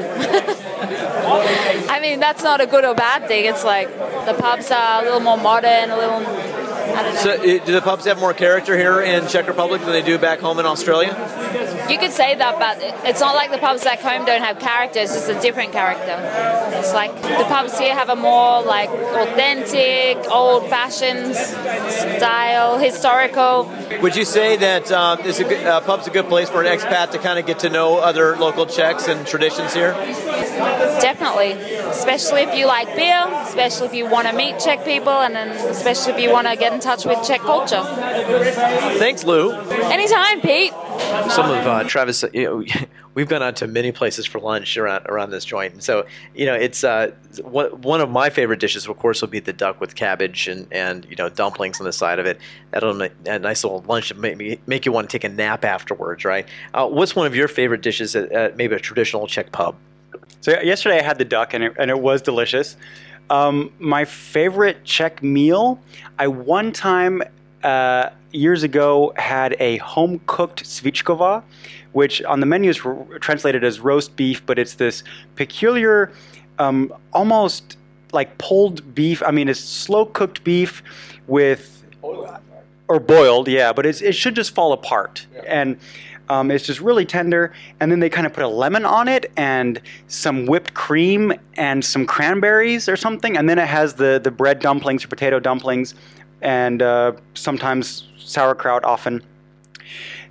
I 1.89 1.99
mean, 2.01 2.19
that's 2.19 2.43
not 2.43 2.61
a 2.61 2.67
good 2.67 2.85
or 2.85 2.95
bad 2.95 3.27
thing. 3.27 3.45
It's 3.45 3.63
like 3.63 3.87
the 4.25 4.35
pubs 4.37 4.71
are 4.71 5.01
a 5.01 5.03
little 5.03 5.19
more 5.19 5.37
modern, 5.37 5.89
a 5.89 5.97
little. 5.97 6.25
I 6.25 7.01
don't 7.01 7.13
know. 7.15 7.21
So, 7.21 7.65
do 7.65 7.73
the 7.73 7.81
pubs 7.81 8.05
have 8.05 8.19
more 8.19 8.33
character 8.33 8.77
here 8.77 9.01
in 9.01 9.27
Czech 9.27 9.47
Republic 9.47 9.81
than 9.81 9.91
they 9.91 10.01
do 10.01 10.17
back 10.17 10.39
home 10.39 10.59
in 10.59 10.65
Australia? 10.65 11.13
You 11.89 11.99
could 11.99 12.11
say 12.11 12.35
that, 12.35 12.59
but 12.59 12.77
it's 13.07 13.19
not 13.19 13.35
like 13.35 13.51
the 13.51 13.57
pubs 13.57 13.83
back 13.83 13.99
home 13.99 14.25
don't 14.25 14.41
have 14.41 14.59
character. 14.59 14.99
It's 14.99 15.13
just 15.13 15.29
a 15.29 15.39
different 15.39 15.71
character. 15.73 16.15
It's 16.77 16.93
like 16.93 17.13
the 17.21 17.45
pubs 17.47 17.77
here 17.77 17.93
have 17.93 18.09
a 18.09 18.15
more 18.15 18.61
like 18.63 18.89
authentic, 18.89 20.17
old-fashioned 20.31 21.35
style, 21.35 22.77
historical. 22.77 23.71
Would 24.01 24.15
you 24.15 24.25
say 24.25 24.57
that 24.57 24.91
um, 24.91 25.19
is 25.21 25.39
a 25.39 25.43
good, 25.43 25.65
uh, 25.65 25.81
pub's 25.81 26.07
a 26.07 26.11
good 26.11 26.27
place 26.27 26.49
for 26.49 26.61
an 26.63 26.67
expat 26.67 27.11
to 27.11 27.19
kind 27.19 27.37
of 27.37 27.45
get 27.45 27.59
to 27.59 27.69
know 27.69 27.97
other 27.97 28.37
local 28.37 28.65
Czechs 28.65 29.07
and 29.07 29.27
traditions 29.27 29.73
here? 29.73 29.93
Definitely, 31.01 31.51
especially 31.51 32.41
if 32.41 32.55
you 32.55 32.65
like 32.65 32.95
beer, 32.95 33.27
especially 33.43 33.87
if 33.87 33.93
you 33.93 34.07
want 34.09 34.27
to 34.27 34.33
meet 34.33 34.59
Czech 34.59 34.85
people, 34.85 35.13
and 35.13 35.35
then 35.35 35.49
especially 35.67 36.13
if 36.13 36.19
you 36.19 36.31
want 36.31 36.47
to 36.47 36.55
get 36.55 36.73
in 36.73 36.79
touch 36.79 37.05
with 37.05 37.25
Czech 37.27 37.41
culture. 37.41 37.83
Thanks, 38.97 39.23
Lou. 39.23 39.51
Anytime, 39.51 40.41
Pete. 40.41 40.73
Some 41.29 41.49
of 41.49 41.67
uh, 41.67 41.83
Travis, 41.85 42.23
you 42.33 42.43
know, 42.43 42.63
we've 43.13 43.27
gone 43.27 43.43
out 43.43 43.55
to 43.57 43.67
many 43.67 43.91
places 43.91 44.25
for 44.25 44.39
lunch 44.39 44.77
around 44.77 45.05
around 45.07 45.31
this 45.31 45.45
joint, 45.45 45.73
and 45.73 45.83
so 45.83 46.05
you 46.35 46.45
know, 46.45 46.53
it's 46.53 46.83
uh, 46.83 47.11
one 47.43 48.01
of 48.01 48.09
my 48.09 48.29
favorite 48.29 48.59
dishes, 48.59 48.87
of 48.87 48.97
course, 48.97 49.21
will 49.21 49.29
be 49.29 49.39
the 49.39 49.53
duck 49.53 49.81
with 49.81 49.95
cabbage 49.95 50.47
and 50.47 50.67
and 50.71 51.05
you 51.09 51.15
know 51.15 51.29
dumplings 51.29 51.79
on 51.79 51.85
the 51.85 51.93
side 51.93 52.19
of 52.19 52.25
it. 52.25 52.39
That'll 52.71 52.93
make 52.93 53.13
a 53.25 53.39
nice 53.39 53.63
little 53.63 53.81
lunch 53.87 54.09
to 54.09 54.15
make 54.15 54.37
me 54.37 54.59
make 54.67 54.85
you 54.85 54.91
want 54.91 55.09
to 55.09 55.17
take 55.17 55.23
a 55.23 55.33
nap 55.33 55.65
afterwards, 55.65 56.25
right? 56.25 56.47
Uh, 56.73 56.87
what's 56.87 57.15
one 57.15 57.27
of 57.27 57.35
your 57.35 57.47
favorite 57.47 57.81
dishes 57.81 58.15
at, 58.15 58.31
at 58.31 58.57
maybe 58.57 58.75
a 58.75 58.79
traditional 58.79 59.27
Czech 59.27 59.51
pub? 59.51 59.75
So 60.41 60.59
yesterday 60.61 60.99
I 60.99 61.03
had 61.03 61.17
the 61.17 61.25
duck 61.25 61.53
and 61.53 61.63
it, 61.63 61.73
and 61.79 61.89
it 61.89 61.99
was 61.99 62.21
delicious. 62.21 62.77
Um, 63.29 63.71
my 63.79 64.05
favorite 64.05 64.83
Czech 64.83 65.23
meal, 65.23 65.79
I 66.19 66.27
one 66.27 66.71
time 66.71 67.23
uh, 67.63 68.09
years 68.31 68.63
ago 68.63 69.13
had 69.15 69.55
a 69.59 69.77
home 69.77 70.19
cooked 70.25 70.63
svíčková, 70.63 71.43
which 71.93 72.21
on 72.23 72.39
the 72.39 72.45
menu 72.45 72.69
is 72.69 72.83
r- 72.85 73.05
translated 73.19 73.63
as 73.63 73.79
roast 73.79 74.15
beef, 74.15 74.45
but 74.45 74.59
it's 74.59 74.75
this 74.75 75.03
peculiar, 75.35 76.11
um, 76.59 76.93
almost 77.13 77.77
like 78.11 78.37
pulled 78.37 78.93
beef. 78.93 79.23
I 79.23 79.31
mean, 79.31 79.49
it's 79.49 79.59
slow 79.59 80.05
cooked 80.05 80.43
beef 80.43 80.83
with 81.27 81.83
or 82.87 82.99
boiled, 82.99 83.47
yeah, 83.47 83.71
but 83.71 83.85
it's, 83.85 84.01
it 84.01 84.13
should 84.13 84.35
just 84.35 84.53
fall 84.53 84.73
apart. 84.73 85.25
And 85.47 85.77
um, 86.29 86.51
it's 86.51 86.65
just 86.65 86.79
really 86.79 87.05
tender. 87.05 87.53
And 87.79 87.91
then 87.91 87.99
they 87.99 88.09
kind 88.09 88.27
of 88.27 88.33
put 88.33 88.43
a 88.43 88.47
lemon 88.47 88.85
on 88.85 89.07
it 89.07 89.31
and 89.37 89.81
some 90.07 90.45
whipped 90.45 90.73
cream 90.73 91.33
and 91.55 91.83
some 91.83 92.05
cranberries 92.05 92.87
or 92.87 92.95
something. 92.95 93.37
And 93.37 93.49
then 93.49 93.59
it 93.59 93.67
has 93.67 93.95
the, 93.95 94.19
the 94.23 94.31
bread 94.31 94.59
dumplings 94.59 95.03
or 95.03 95.07
potato 95.07 95.39
dumplings 95.39 95.95
and 96.43 96.81
uh, 96.81 97.13
sometimes 97.33 98.07
sauerkraut 98.17 98.83
often. 98.83 99.23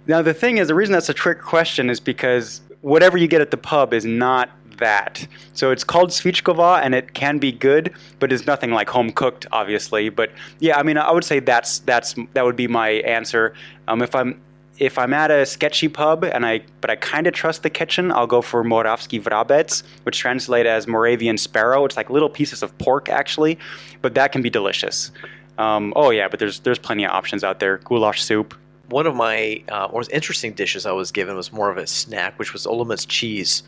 Now, 0.07 0.23
the 0.23 0.35
thing 0.35 0.59
is, 0.59 0.69
the 0.69 0.75
reason 0.75 0.93
that's 0.93 1.09
a 1.09 1.15
trick 1.15 1.41
question 1.41 1.91
is 1.91 2.01
because 2.01 2.61
whatever 2.81 3.17
you 3.17 3.29
get 3.29 3.41
at 3.41 3.51
the 3.51 3.57
pub 3.57 3.95
is 3.95 4.05
not 4.05 4.51
that. 4.79 5.27
So 5.53 5.71
it's 5.71 5.85
called 5.85 6.11
Svíčková 6.11 6.81
and 6.83 6.95
it 6.95 7.15
can 7.15 7.39
be 7.39 7.53
good, 7.53 7.95
but 8.19 8.33
it's 8.33 8.47
nothing 8.47 8.73
like 8.73 8.89
home 8.89 9.13
cooked, 9.13 9.47
obviously. 9.53 10.09
But 10.09 10.31
yeah, 10.59 10.79
I 10.79 10.83
mean, 10.83 10.99
I 10.99 11.11
would 11.11 11.25
say 11.25 11.39
that's 11.41 11.79
that's 11.81 12.15
that 12.35 12.45
would 12.45 12.57
be 12.57 12.67
my 12.67 12.89
answer. 12.89 13.55
Um, 13.89 14.03
if 14.03 14.15
I'm 14.15 14.41
if 14.79 14.99
I'm 14.99 15.15
at 15.15 15.31
a 15.31 15.47
sketchy 15.47 15.89
pub 15.89 16.25
and 16.25 16.45
I 16.45 16.63
but 16.81 16.91
I 16.91 16.97
kind 16.97 17.27
of 17.27 17.33
trust 17.33 17.63
the 17.63 17.71
kitchen, 17.71 18.11
I'll 18.11 18.27
go 18.27 18.43
for 18.43 18.65
Moravsky 18.65 19.21
Vrabec, 19.21 19.83
which 20.03 20.19
translates 20.19 20.69
as 20.69 20.89
Moravian 20.89 21.39
sparrow. 21.39 21.85
It's 21.85 21.97
like 21.97 22.11
little 22.11 22.31
pieces 22.31 22.63
of 22.63 22.77
pork 22.79 23.09
actually, 23.09 23.59
but 24.01 24.15
that 24.15 24.33
can 24.33 24.43
be 24.43 24.51
delicious. 24.51 25.13
Um, 25.59 25.93
oh 25.97 26.11
yeah, 26.11 26.29
but 26.29 26.39
there's 26.39 26.61
there's 26.61 26.79
plenty 26.79 27.05
of 27.05 27.11
options 27.11 27.45
out 27.45 27.61
there. 27.61 27.79
Goulash 27.79 28.23
soup. 28.23 28.55
One 28.89 29.07
of 29.07 29.15
my 29.15 29.63
uh, 29.71 29.89
most 29.93 30.11
interesting 30.13 30.53
dishes 30.53 30.85
I 30.87 30.93
was 30.93 31.13
given 31.13 31.37
was 31.37 31.53
more 31.53 31.71
of 31.71 31.77
a 31.79 31.87
snack, 31.87 32.39
which 32.39 32.53
was 32.53 32.67
Olomouc 32.67 33.07
cheese. 33.09 33.63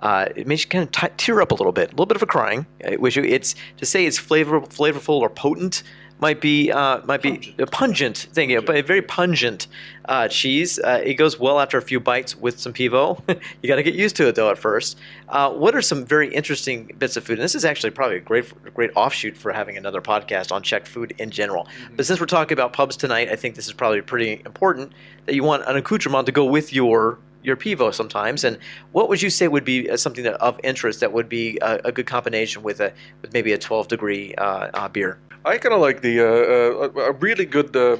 Uh, 0.00 0.26
it 0.36 0.46
makes 0.46 0.62
you 0.62 0.68
kind 0.68 0.84
of 0.84 0.92
t- 0.92 1.08
tear 1.16 1.40
up 1.40 1.50
a 1.50 1.54
little 1.54 1.72
bit, 1.72 1.88
a 1.88 1.90
little 1.92 2.06
bit 2.06 2.16
of 2.16 2.22
a 2.22 2.26
crying. 2.26 2.64
uh, 2.84 2.92
Which 2.92 3.16
it's 3.16 3.56
to 3.78 3.86
say 3.86 4.06
it's 4.06 4.18
flavor, 4.18 4.60
flavorful 4.60 5.20
or 5.20 5.28
potent 5.28 5.82
might 6.20 6.40
be 6.40 6.70
uh, 6.70 7.00
might 7.04 7.22
be 7.22 7.54
a 7.58 7.66
pungent 7.66 8.28
thing, 8.32 8.50
yeah, 8.50 8.60
but 8.60 8.76
a 8.76 8.82
very 8.82 9.02
pungent 9.02 9.66
uh, 10.06 10.28
cheese. 10.28 10.78
Uh, 10.78 11.00
it 11.04 11.14
goes 11.14 11.38
well 11.38 11.60
after 11.60 11.78
a 11.78 11.82
few 11.82 12.00
bites 12.00 12.36
with 12.36 12.58
some 12.58 12.72
pivo. 12.72 13.22
you 13.62 13.68
got 13.68 13.76
to 13.76 13.82
get 13.82 13.94
used 13.94 14.16
to 14.16 14.28
it 14.28 14.34
though 14.34 14.50
at 14.50 14.58
first. 14.58 14.98
Uh, 15.28 15.52
what 15.52 15.74
are 15.74 15.82
some 15.82 16.04
very 16.04 16.32
interesting 16.34 16.90
bits 16.98 17.16
of 17.16 17.24
food? 17.24 17.38
And 17.38 17.44
this 17.44 17.54
is 17.54 17.64
actually 17.64 17.90
probably 17.90 18.16
a 18.16 18.20
great 18.20 18.52
great 18.74 18.90
offshoot 18.96 19.36
for 19.36 19.52
having 19.52 19.76
another 19.76 20.00
podcast 20.00 20.52
on 20.52 20.62
Czech 20.62 20.86
food 20.86 21.14
in 21.18 21.30
general. 21.30 21.68
But 21.94 22.06
since 22.06 22.20
we're 22.20 22.26
talking 22.26 22.54
about 22.54 22.72
pubs 22.72 22.96
tonight, 22.96 23.28
I 23.30 23.36
think 23.36 23.54
this 23.54 23.66
is 23.66 23.72
probably 23.72 24.00
pretty 24.02 24.42
important 24.44 24.92
that 25.26 25.34
you 25.34 25.44
want 25.44 25.64
an 25.66 25.76
accoutrement 25.76 26.26
to 26.26 26.32
go 26.32 26.44
with 26.44 26.72
your 26.72 27.18
your 27.42 27.56
pivo 27.56 27.92
sometimes. 27.92 28.44
And 28.44 28.58
what 28.92 29.08
would 29.08 29.22
you 29.22 29.30
say 29.30 29.48
would 29.48 29.64
be 29.64 29.88
uh, 29.90 29.96
something 29.96 30.24
that, 30.24 30.34
of 30.34 30.58
interest 30.62 31.00
that 31.00 31.12
would 31.12 31.28
be 31.28 31.58
a, 31.62 31.80
a 31.86 31.92
good 31.92 32.06
combination 32.06 32.62
with 32.62 32.80
a 32.80 32.92
with 33.22 33.32
maybe 33.32 33.52
a 33.52 33.58
12 33.58 33.88
degree 33.88 34.34
uh, 34.36 34.70
uh, 34.74 34.88
beer? 34.88 35.18
I 35.44 35.58
kind 35.58 35.74
of 35.74 35.80
like 35.80 36.02
the 36.02 36.20
uh, 36.20 37.00
uh, 37.00 37.02
a 37.10 37.12
really 37.12 37.46
good 37.46 37.74
uh, 37.76 37.96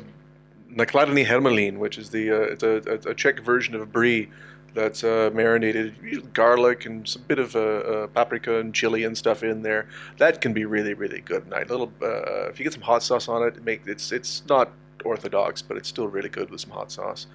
Nakladny 0.74 1.24
Hermelin, 1.24 1.78
which 1.78 1.98
is 1.98 2.10
the 2.10 2.30
uh, 2.30 2.52
it's 2.52 2.62
a, 2.62 3.10
a 3.10 3.14
Czech 3.14 3.40
version 3.40 3.74
of 3.74 3.92
brie 3.92 4.28
that's 4.74 5.02
uh, 5.02 5.30
marinated, 5.32 6.32
garlic 6.34 6.86
and 6.86 7.08
some 7.08 7.22
bit 7.22 7.38
of 7.38 7.56
uh, 7.56 7.60
uh, 7.60 8.06
paprika 8.08 8.60
and 8.60 8.74
chili 8.74 9.04
and 9.04 9.16
stuff 9.16 9.42
in 9.42 9.62
there. 9.62 9.88
That 10.18 10.40
can 10.40 10.52
be 10.52 10.64
really 10.64 10.94
really 10.94 11.20
good. 11.20 11.44
And 11.44 11.52
a 11.52 11.64
little 11.64 11.92
uh, 12.02 12.48
if 12.48 12.58
you 12.58 12.64
get 12.64 12.72
some 12.72 12.82
hot 12.82 13.02
sauce 13.02 13.28
on 13.28 13.42
it, 13.46 13.56
it 13.56 13.64
make 13.64 13.82
it's 13.86 14.12
it's 14.12 14.42
not 14.48 14.70
orthodox, 15.04 15.62
but 15.62 15.76
it's 15.76 15.88
still 15.88 16.08
really 16.08 16.28
good 16.28 16.50
with 16.50 16.60
some 16.60 16.70
hot 16.70 16.92
sauce. 16.92 17.26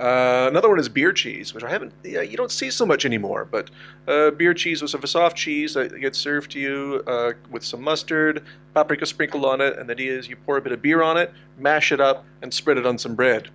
Uh, 0.00 0.46
another 0.48 0.70
one 0.70 0.78
is 0.78 0.88
beer 0.88 1.12
cheese, 1.12 1.52
which 1.52 1.62
I 1.62 1.68
haven't, 1.68 1.92
yeah, 2.02 2.22
you 2.22 2.34
don't 2.38 2.50
see 2.50 2.70
so 2.70 2.86
much 2.86 3.04
anymore. 3.04 3.44
But 3.44 3.70
uh, 4.08 4.30
beer 4.30 4.54
cheese 4.54 4.80
was 4.80 4.94
a 4.94 5.06
soft 5.06 5.36
cheese 5.36 5.74
that 5.74 6.00
gets 6.00 6.18
served 6.18 6.52
to 6.52 6.58
you 6.58 7.04
uh, 7.06 7.32
with 7.50 7.62
some 7.62 7.82
mustard, 7.82 8.42
paprika 8.72 9.04
sprinkled 9.04 9.44
on 9.44 9.60
it, 9.60 9.78
and 9.78 9.90
the 9.90 9.92
idea 9.92 10.18
is 10.18 10.26
you 10.26 10.36
pour 10.36 10.56
a 10.56 10.62
bit 10.62 10.72
of 10.72 10.80
beer 10.80 11.02
on 11.02 11.18
it, 11.18 11.34
mash 11.58 11.92
it 11.92 12.00
up, 12.00 12.24
and 12.40 12.52
spread 12.52 12.78
it 12.78 12.86
on 12.86 12.96
some 12.96 13.14
bread, 13.14 13.50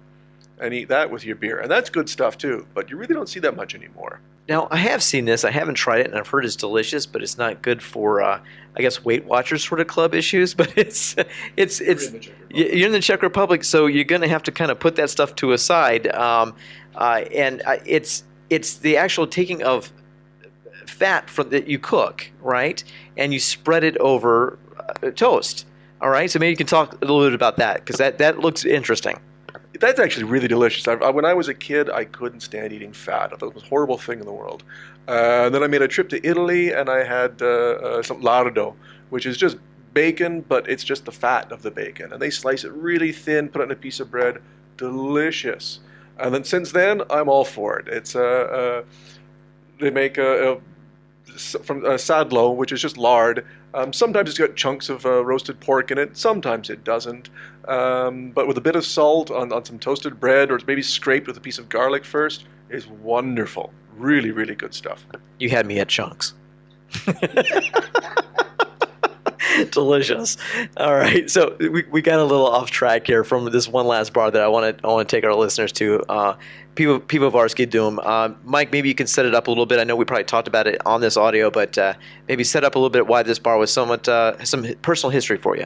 and 0.61 0.71
eat 0.71 0.87
that 0.89 1.09
with 1.09 1.25
your 1.25 1.35
beer. 1.35 1.61
And 1.61 1.71
that's 1.71 1.89
good 1.89 2.07
stuff 2.07 2.37
too. 2.37 2.67
But 2.75 2.91
you 2.91 2.97
really 2.97 3.15
don't 3.15 3.29
see 3.29 3.39
that 3.39 3.55
much 3.55 3.73
anymore. 3.73 4.21
Now, 4.47 4.67
I 4.69 4.77
have 4.77 5.01
seen 5.01 5.25
this. 5.25 5.43
I 5.43 5.49
haven't 5.49 5.73
tried 5.75 6.01
it, 6.01 6.07
and 6.07 6.15
I've 6.15 6.27
heard 6.27 6.45
it's 6.45 6.55
delicious, 6.55 7.05
but 7.07 7.23
it's 7.23 7.37
not 7.37 7.63
good 7.63 7.81
for, 7.81 8.21
uh, 8.21 8.39
I 8.77 8.81
guess, 8.81 9.03
Weight 9.03 9.25
Watchers 9.25 9.67
sort 9.67 9.79
of 9.81 9.87
club 9.87 10.13
issues. 10.13 10.53
But 10.57 10.71
it's, 10.77 11.15
it's, 11.57 11.81
it's. 11.81 12.11
y- 12.11 12.29
You're 12.51 12.85
in 12.87 12.91
the 12.91 12.99
Czech 12.99 13.23
Republic, 13.23 13.63
so 13.63 13.87
you're 13.87 14.03
going 14.03 14.21
to 14.21 14.27
have 14.27 14.43
to 14.43 14.51
kind 14.51 14.69
of 14.69 14.79
put 14.79 14.95
that 14.97 15.09
stuff 15.09 15.33
to 15.37 15.53
a 15.53 15.57
side. 15.57 16.07
Um, 16.13 16.55
uh, 16.95 17.23
and 17.33 17.63
uh, 17.65 17.77
it's, 17.85 18.23
it's 18.51 18.75
the 18.75 18.97
actual 18.97 19.25
taking 19.25 19.63
of 19.63 19.91
fat 20.85 21.27
from 21.29 21.49
that 21.49 21.67
you 21.67 21.79
cook, 21.79 22.29
right? 22.41 22.83
And 23.17 23.33
you 23.33 23.39
spread 23.39 23.83
it 23.83 23.97
over 23.97 24.59
uh, 24.77 25.09
toast. 25.11 25.65
All 26.01 26.09
right. 26.09 26.29
So 26.29 26.37
maybe 26.37 26.51
you 26.51 26.57
can 26.57 26.67
talk 26.67 26.93
a 26.93 26.97
little 27.05 27.21
bit 27.25 27.33
about 27.33 27.57
that 27.57 27.77
because 27.77 27.95
that, 27.97 28.19
that 28.19 28.39
looks 28.39 28.63
interesting. 28.63 29.19
That's 29.79 29.99
actually 29.99 30.25
really 30.25 30.47
delicious. 30.47 30.87
I, 30.87 30.93
I, 30.93 31.09
when 31.09 31.25
I 31.25 31.33
was 31.33 31.47
a 31.47 31.53
kid, 31.53 31.89
I 31.89 32.05
couldn't 32.05 32.41
stand 32.41 32.73
eating 32.73 32.93
fat. 32.93 33.31
It 33.33 33.41
was 33.41 33.63
a 33.63 33.65
horrible 33.67 33.97
thing 33.97 34.19
in 34.19 34.25
the 34.25 34.33
world. 34.33 34.63
Uh, 35.07 35.49
then 35.49 35.63
I 35.63 35.67
made 35.67 35.81
a 35.81 35.87
trip 35.87 36.09
to 36.09 36.27
Italy 36.27 36.71
and 36.71 36.89
I 36.89 37.03
had 37.03 37.41
uh, 37.41 37.45
uh, 37.45 38.03
some 38.03 38.21
lardo, 38.21 38.75
which 39.09 39.25
is 39.25 39.37
just 39.37 39.57
bacon, 39.93 40.41
but 40.41 40.67
it's 40.69 40.83
just 40.83 41.05
the 41.05 41.11
fat 41.11 41.51
of 41.51 41.61
the 41.61 41.71
bacon. 41.71 42.11
And 42.13 42.21
they 42.21 42.29
slice 42.29 42.63
it 42.63 42.71
really 42.71 43.11
thin, 43.11 43.49
put 43.49 43.61
it 43.61 43.65
on 43.65 43.71
a 43.71 43.75
piece 43.75 43.99
of 43.99 44.09
bread. 44.11 44.41
Delicious. 44.77 45.79
And 46.17 46.33
then 46.33 46.43
since 46.43 46.71
then, 46.71 47.01
I'm 47.09 47.29
all 47.29 47.45
for 47.45 47.77
it. 47.79 47.87
It's 47.87 48.15
uh, 48.15 48.21
uh, 48.21 48.83
they 49.79 49.89
make 49.89 50.17
a, 50.17 50.53
a 50.53 50.57
from 51.37 51.85
uh, 51.85 51.89
sadlo, 51.97 52.55
which 52.55 52.71
is 52.71 52.81
just 52.81 52.97
lard. 52.97 53.45
Um, 53.73 53.91
sometimes 53.91 54.29
it's 54.29 54.39
got 54.39 54.55
chunks 54.55 54.89
of 54.89 55.05
uh, 55.05 55.23
roasted 55.23 55.59
pork 55.59 55.91
in 55.91 55.97
it. 55.97 56.15
Sometimes 56.17 56.69
it 56.69 56.83
doesn't. 56.83 57.29
Um, 57.67 58.31
but 58.31 58.47
with 58.47 58.57
a 58.57 58.61
bit 58.61 58.75
of 58.75 58.85
salt 58.85 59.31
on, 59.31 59.51
on 59.51 59.65
some 59.65 59.79
toasted 59.79 60.19
bread, 60.19 60.51
or 60.51 60.59
maybe 60.67 60.81
scraped 60.81 61.27
with 61.27 61.37
a 61.37 61.41
piece 61.41 61.57
of 61.57 61.69
garlic 61.69 62.05
first, 62.05 62.45
is 62.69 62.87
wonderful. 62.87 63.71
Really, 63.97 64.31
really 64.31 64.55
good 64.55 64.73
stuff. 64.73 65.05
You 65.39 65.49
had 65.49 65.65
me 65.65 65.79
at 65.79 65.89
chunks. 65.89 66.33
Delicious. 69.71 70.37
All 70.77 70.93
right, 70.93 71.29
so 71.29 71.55
we, 71.59 71.83
we 71.83 72.01
got 72.01 72.19
a 72.19 72.23
little 72.23 72.47
off 72.47 72.71
track 72.71 73.07
here 73.07 73.23
from 73.23 73.51
this 73.51 73.67
one 73.67 73.87
last 73.87 74.13
bar 74.13 74.31
that 74.31 74.41
I 74.41 74.47
want 74.47 74.77
to 74.77 74.87
I 74.87 74.91
want 74.91 75.07
to 75.07 75.15
take 75.15 75.23
our 75.23 75.35
listeners 75.35 75.71
to. 75.73 76.01
Uh, 76.09 76.35
Pivo, 76.75 76.99
Pivovarský 76.99 77.65
Dům. 77.67 77.99
Uh, 78.03 78.33
Mike, 78.43 78.71
maybe 78.71 78.89
you 78.89 78.95
can 78.95 79.07
set 79.07 79.25
it 79.25 79.33
up 79.33 79.47
a 79.47 79.51
little 79.51 79.65
bit. 79.65 79.79
I 79.79 79.85
know 79.85 79.95
we 79.95 80.03
probably 80.03 80.25
talked 80.25 80.47
about 80.47 80.67
it 80.67 80.81
on 80.85 80.99
this 80.99 81.15
audio, 81.15 81.49
but 81.49 81.77
uh, 81.77 81.93
maybe 82.27 82.43
set 82.43 82.63
up 82.65 82.75
a 82.75 82.77
little 82.77 82.89
bit 82.89 83.07
why 83.07 83.23
this 83.23 83.39
bar 83.39 83.57
was 83.57 83.71
somewhat 83.71 84.07
uh, 84.09 84.43
some 84.43 84.65
personal 84.81 85.11
history 85.11 85.37
for 85.37 85.55
you. 85.55 85.65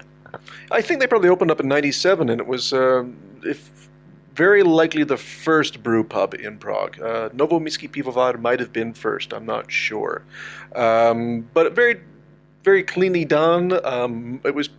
I 0.71 0.81
think 0.81 0.99
they 0.99 1.07
probably 1.07 1.29
opened 1.29 1.49
up 1.49 1.59
in 1.59 1.67
'97, 1.67 2.29
and 2.29 2.39
it 2.39 2.47
was 2.47 2.73
uh, 2.73 3.03
if 3.43 3.89
very 4.35 4.63
likely 4.63 5.03
the 5.03 5.17
first 5.17 5.83
brew 5.83 6.03
pub 6.03 6.33
in 6.33 6.57
Prague. 6.57 7.01
Uh, 7.01 7.29
Novo 7.33 7.59
Miski 7.59 7.89
Pivovar 7.89 8.39
might 8.39 8.59
have 8.59 8.71
been 8.71 8.93
first. 8.93 9.33
I'm 9.33 9.45
not 9.45 9.71
sure, 9.71 10.21
um, 10.75 11.49
but 11.53 11.73
very, 11.73 11.99
very 12.63 12.83
cleanly 12.83 13.25
done. 13.25 13.79
Um, 13.85 14.41
it 14.43 14.55
was, 14.55 14.69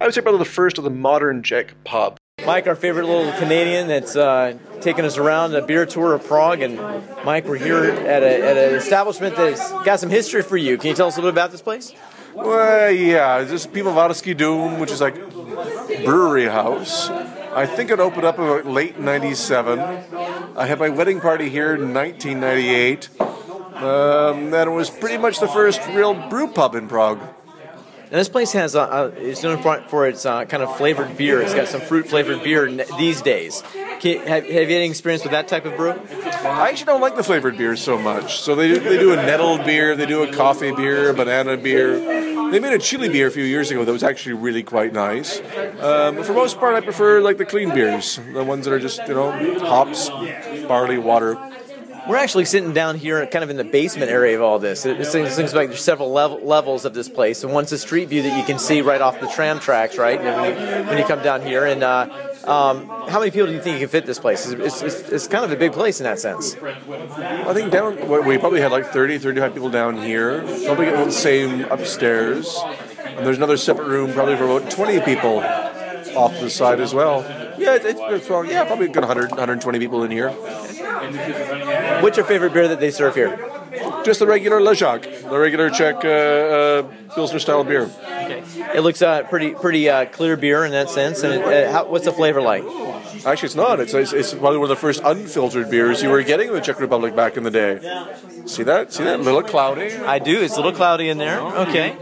I 0.00 0.04
would 0.04 0.14
say, 0.14 0.20
probably 0.20 0.38
the 0.38 0.44
first 0.44 0.78
of 0.78 0.84
the 0.84 0.90
modern 0.90 1.42
Czech 1.42 1.74
pub. 1.84 2.18
Mike, 2.44 2.66
our 2.66 2.76
favorite 2.76 3.06
little 3.06 3.32
Canadian 3.38 3.88
that's 3.88 4.14
uh, 4.14 4.56
taking 4.80 5.04
us 5.04 5.16
around 5.16 5.54
a 5.54 5.62
beer 5.62 5.86
tour 5.86 6.14
of 6.14 6.24
Prague. 6.24 6.60
And 6.60 6.76
Mike, 7.24 7.46
we're 7.46 7.56
here 7.56 7.82
at, 7.84 8.22
a, 8.22 8.46
at 8.46 8.56
an 8.56 8.74
establishment 8.74 9.36
that's 9.36 9.72
got 9.84 10.00
some 10.00 10.10
history 10.10 10.42
for 10.42 10.56
you. 10.56 10.78
Can 10.78 10.90
you 10.90 10.94
tell 10.94 11.08
us 11.08 11.16
a 11.16 11.20
little 11.20 11.32
bit 11.32 11.40
about 11.40 11.50
this 11.50 11.62
place? 11.62 11.92
Well, 12.34 12.90
yeah, 12.92 13.42
this 13.42 13.64
is 13.64 13.66
Pivovarský 13.66 14.34
Dům, 14.34 14.78
which 14.78 14.90
is 14.90 15.00
like 15.00 15.16
brewery 16.04 16.44
house. 16.44 17.08
I 17.08 17.64
think 17.64 17.90
it 17.90 17.98
opened 17.98 18.26
up 18.26 18.38
about 18.38 18.66
late 18.66 19.00
'97. 19.00 19.78
I 19.78 20.66
had 20.66 20.78
my 20.78 20.90
wedding 20.90 21.20
party 21.20 21.48
here 21.48 21.74
in 21.74 21.94
1998. 21.94 23.08
Um, 23.76 24.54
and 24.54 24.70
it 24.70 24.72
was 24.72 24.90
pretty 24.90 25.18
much 25.18 25.38
the 25.38 25.48
first 25.48 25.80
real 25.88 26.14
brew 26.14 26.48
pub 26.48 26.74
in 26.74 26.88
Prague. 26.88 27.20
And 28.08 28.20
this 28.20 28.28
place 28.28 28.52
has 28.52 28.76
uh, 28.76 28.84
uh, 28.84 29.10
is 29.18 29.42
known 29.42 29.60
for, 29.60 29.80
for 29.88 30.06
its 30.06 30.24
uh, 30.24 30.44
kind 30.44 30.62
of 30.62 30.76
flavored 30.76 31.16
beer. 31.16 31.42
It's 31.42 31.54
got 31.54 31.66
some 31.66 31.80
fruit 31.80 32.06
flavored 32.08 32.44
beer 32.44 32.66
n- 32.66 32.82
these 32.98 33.20
days. 33.20 33.64
Can, 33.98 34.18
have, 34.18 34.44
have 34.44 34.44
you 34.44 34.54
had 34.54 34.70
any 34.70 34.86
experience 34.86 35.24
with 35.24 35.32
that 35.32 35.48
type 35.48 35.64
of 35.64 35.76
brew? 35.76 35.90
I 35.90 36.68
actually 36.68 36.86
don't 36.86 37.00
like 37.00 37.16
the 37.16 37.24
flavored 37.24 37.58
beers 37.58 37.82
so 37.82 37.98
much. 37.98 38.38
So 38.38 38.54
they 38.54 38.68
do, 38.68 38.78
they 38.78 38.96
do 38.96 39.12
a 39.12 39.16
nettled 39.16 39.64
beer, 39.64 39.96
they 39.96 40.06
do 40.06 40.22
a 40.22 40.32
coffee 40.32 40.70
beer, 40.70 41.10
a 41.10 41.14
banana 41.14 41.56
beer. 41.56 41.98
They 42.52 42.60
made 42.60 42.74
a 42.74 42.78
chili 42.78 43.08
beer 43.08 43.26
a 43.26 43.30
few 43.32 43.42
years 43.42 43.72
ago 43.72 43.84
that 43.84 43.90
was 43.92 44.04
actually 44.04 44.34
really 44.34 44.62
quite 44.62 44.92
nice. 44.92 45.40
Um, 45.80 46.22
for 46.22 46.32
most 46.32 46.60
part, 46.60 46.76
I 46.76 46.80
prefer 46.82 47.20
like 47.20 47.38
the 47.38 47.44
clean 47.44 47.70
beers, 47.74 48.20
the 48.32 48.44
ones 48.44 48.66
that 48.66 48.72
are 48.72 48.78
just 48.78 49.00
you 49.08 49.14
know 49.14 49.32
hops, 49.58 50.10
barley, 50.68 50.98
water. 50.98 51.36
We're 52.08 52.16
actually 52.16 52.44
sitting 52.44 52.72
down 52.72 52.96
here, 52.96 53.26
kind 53.26 53.42
of 53.42 53.50
in 53.50 53.56
the 53.56 53.64
basement 53.64 54.10
area 54.10 54.36
of 54.36 54.42
all 54.42 54.58
this. 54.60 54.86
It, 54.86 55.04
seems 55.06 55.54
like 55.54 55.70
there's 55.70 55.82
several 55.82 56.12
level, 56.12 56.38
levels 56.40 56.84
of 56.84 56.94
this 56.94 57.08
place, 57.08 57.42
and 57.42 57.52
one's 57.52 57.72
a 57.72 57.78
street 57.78 58.08
view 58.08 58.22
that 58.22 58.38
you 58.38 58.44
can 58.44 58.58
see 58.58 58.80
right 58.80 59.00
off 59.00 59.20
the 59.20 59.26
tram 59.26 59.58
tracks, 59.58 59.98
right? 59.98 60.22
When 60.22 60.44
you, 60.44 60.86
when 60.88 60.98
you 60.98 61.04
come 61.04 61.22
down 61.22 61.42
here, 61.42 61.64
and 61.64 61.82
uh, 61.82 62.08
um, 62.44 62.86
how 63.08 63.18
many 63.18 63.32
people 63.32 63.48
do 63.48 63.54
you 63.54 63.60
think 63.60 63.74
you 63.74 63.80
can 63.80 63.88
fit 63.88 64.06
this 64.06 64.20
place? 64.20 64.48
It's, 64.48 64.82
it's, 64.82 65.00
it's, 65.08 65.26
kind 65.26 65.44
of 65.44 65.50
a 65.50 65.56
big 65.56 65.72
place 65.72 65.98
in 65.98 66.04
that 66.04 66.20
sense. 66.20 66.54
I 66.56 67.52
think 67.52 67.72
down 67.72 67.96
we 68.24 68.38
probably 68.38 68.60
had 68.60 68.70
like 68.70 68.86
30, 68.86 69.18
35 69.18 69.54
people 69.54 69.70
down 69.70 70.00
here. 70.00 70.42
Probably 70.64 70.86
get 70.86 71.04
the 71.04 71.10
same 71.10 71.64
upstairs, 71.64 72.56
and 73.04 73.26
there's 73.26 73.36
another 73.36 73.56
separate 73.56 73.88
room 73.88 74.12
probably 74.12 74.36
for 74.36 74.44
about 74.44 74.70
20 74.70 75.00
people 75.00 75.40
off 76.16 76.38
the 76.40 76.50
side 76.50 76.80
as 76.80 76.94
well. 76.94 77.22
Yeah, 77.58 77.74
it's, 77.74 77.84
it's 77.84 78.28
well, 78.28 78.44
yeah, 78.44 78.64
probably 78.64 78.86
a 78.86 78.90
good 78.90 79.02
100, 79.02 79.30
120 79.30 79.78
people 79.78 80.04
in 80.04 80.10
here. 80.10 80.28
What's 82.02 82.16
your 82.16 82.26
favorite 82.26 82.52
beer 82.52 82.68
that 82.68 82.80
they 82.80 82.90
serve 82.90 83.14
here? 83.14 83.38
Just 84.04 84.20
the 84.20 84.26
regular 84.26 84.60
Ležák, 84.60 85.28
the 85.28 85.38
regular 85.38 85.70
Czech 85.70 86.04
uh, 86.04 86.08
uh, 86.08 87.14
Pilsner 87.14 87.38
style 87.38 87.64
beer. 87.64 87.90
Okay. 88.04 88.42
It 88.74 88.80
looks 88.80 89.02
uh, 89.02 89.24
pretty 89.24 89.54
pretty 89.54 89.88
uh, 89.88 90.06
clear 90.06 90.36
beer 90.36 90.64
in 90.64 90.72
that 90.72 90.88
sense. 90.90 91.22
And 91.22 91.34
it, 91.34 91.42
uh, 91.42 91.72
how, 91.72 91.86
what's 91.86 92.04
the 92.04 92.12
flavor 92.12 92.40
like? 92.40 92.64
Actually, 93.24 93.46
it's 93.46 93.54
not. 93.54 93.80
It's, 93.80 93.92
it's, 93.92 94.12
it's 94.12 94.32
probably 94.34 94.58
one 94.58 94.70
of 94.70 94.76
the 94.76 94.76
first 94.76 95.00
unfiltered 95.04 95.68
beers 95.68 96.02
you 96.02 96.10
were 96.10 96.22
getting 96.22 96.48
in 96.48 96.54
the 96.54 96.60
Czech 96.60 96.80
Republic 96.80 97.16
back 97.16 97.36
in 97.36 97.42
the 97.42 97.50
day. 97.50 97.80
See 98.46 98.62
that? 98.62 98.92
See 98.92 99.02
that? 99.02 99.18
A 99.18 99.22
little 99.22 99.42
cloudy. 99.42 99.92
I 99.96 100.20
do. 100.20 100.40
It's 100.40 100.54
a 100.54 100.58
little 100.58 100.72
cloudy 100.72 101.08
in 101.08 101.18
there. 101.18 101.40
Okay. 101.40 101.96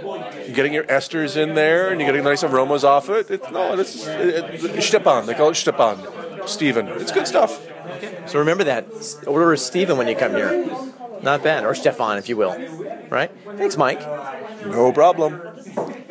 You're 0.47 0.55
getting 0.55 0.75
your 0.75 0.85
esters 0.85 1.37
in 1.37 1.55
there, 1.55 1.89
and 1.89 2.01
you're 2.01 2.09
getting 2.09 2.25
nice 2.25 2.45
aromas 2.45 2.85
off 2.85 3.09
it. 3.09 3.31
It's, 3.31 3.51
no, 3.51 3.79
it's, 3.79 4.07
it, 4.07 4.65
it, 4.65 4.83
Stepan. 4.83 5.25
They 5.25 5.35
call 5.35 5.49
it 5.49 5.55
Stepan. 5.55 5.99
Stephen. 6.47 6.89
It's 6.89 7.13
good 7.13 7.27
stuff. 7.27 7.67
So 8.27 8.39
remember 8.39 8.65
that. 8.65 8.87
Order 9.27 9.57
Stephen 9.57 9.97
when 9.97 10.09
you 10.09 10.17
come 10.17 10.33
here. 10.33 10.67
Not 11.23 11.43
bad. 11.43 11.65
Or 11.65 11.75
Stefan, 11.75 12.19
if 12.19 12.29
you 12.29 12.37
will. 12.37 12.55
Right? 13.09 13.31
Thanks, 13.57 13.77
Mike. 13.77 14.01
No 14.67 14.93
problem. 14.93 15.41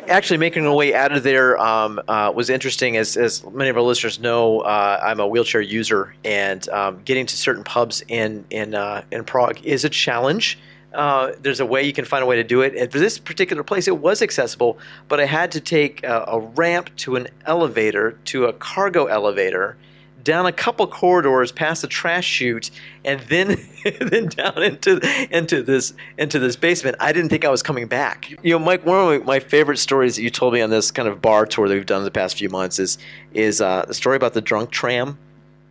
Actually, 0.08 0.36
making 0.36 0.66
our 0.66 0.74
way 0.74 0.94
out 0.94 1.12
of 1.12 1.22
there 1.22 1.58
um, 1.58 2.00
uh, 2.08 2.30
was 2.34 2.50
interesting. 2.50 2.96
As, 2.96 3.16
as 3.16 3.44
many 3.46 3.70
of 3.70 3.76
our 3.76 3.82
listeners 3.82 4.20
know, 4.20 4.60
uh, 4.60 5.00
I'm 5.02 5.18
a 5.18 5.26
wheelchair 5.26 5.62
user, 5.62 6.14
and 6.24 6.68
um, 6.68 7.00
getting 7.04 7.24
to 7.24 7.36
certain 7.36 7.64
pubs 7.64 8.02
in 8.08 8.44
in 8.50 8.74
uh, 8.74 9.02
in 9.10 9.24
Prague 9.24 9.64
is 9.64 9.84
a 9.84 9.88
challenge. 9.88 10.58
Uh, 10.92 11.32
there's 11.40 11.60
a 11.60 11.66
way 11.66 11.82
you 11.82 11.92
can 11.92 12.04
find 12.04 12.22
a 12.22 12.26
way 12.26 12.36
to 12.36 12.44
do 12.44 12.60
it. 12.60 12.76
And 12.76 12.92
for 12.92 12.98
this 12.98 13.18
particular 13.18 13.64
place, 13.64 13.88
it 13.88 13.98
was 13.98 14.22
accessible, 14.22 14.78
but 15.08 15.20
I 15.20 15.24
had 15.24 15.50
to 15.52 15.60
take 15.60 16.04
a, 16.04 16.24
a 16.28 16.38
ramp 16.38 16.90
to 16.98 17.16
an 17.16 17.28
elevator 17.46 18.12
to 18.26 18.44
a 18.44 18.52
cargo 18.52 19.06
elevator 19.06 19.76
down 20.24 20.46
a 20.46 20.52
couple 20.52 20.86
corridors 20.86 21.52
past 21.52 21.82
the 21.82 21.88
trash 21.88 22.26
chute 22.26 22.70
and 23.04 23.20
then 23.22 23.60
then 24.00 24.26
down 24.26 24.62
into 24.62 25.00
into 25.30 25.62
this 25.62 25.92
into 26.18 26.38
this 26.38 26.56
basement. 26.56 26.96
I 26.98 27.12
didn't 27.12 27.30
think 27.30 27.44
I 27.44 27.50
was 27.50 27.62
coming 27.62 27.86
back. 27.86 28.30
You 28.42 28.58
know, 28.58 28.58
Mike, 28.58 28.84
one 28.84 29.14
of 29.14 29.24
my 29.24 29.38
favorite 29.38 29.78
stories 29.78 30.16
that 30.16 30.22
you 30.22 30.30
told 30.30 30.54
me 30.54 30.60
on 30.60 30.70
this 30.70 30.90
kind 30.90 31.06
of 31.06 31.22
bar 31.22 31.46
tour 31.46 31.68
that 31.68 31.74
we've 31.74 31.86
done 31.86 31.98
in 31.98 32.04
the 32.04 32.10
past 32.10 32.38
few 32.38 32.48
months 32.48 32.78
is 32.78 32.98
is 33.32 33.60
uh, 33.60 33.84
the 33.86 33.94
story 33.94 34.16
about 34.16 34.32
the 34.32 34.40
drunk 34.40 34.70
tram. 34.70 35.18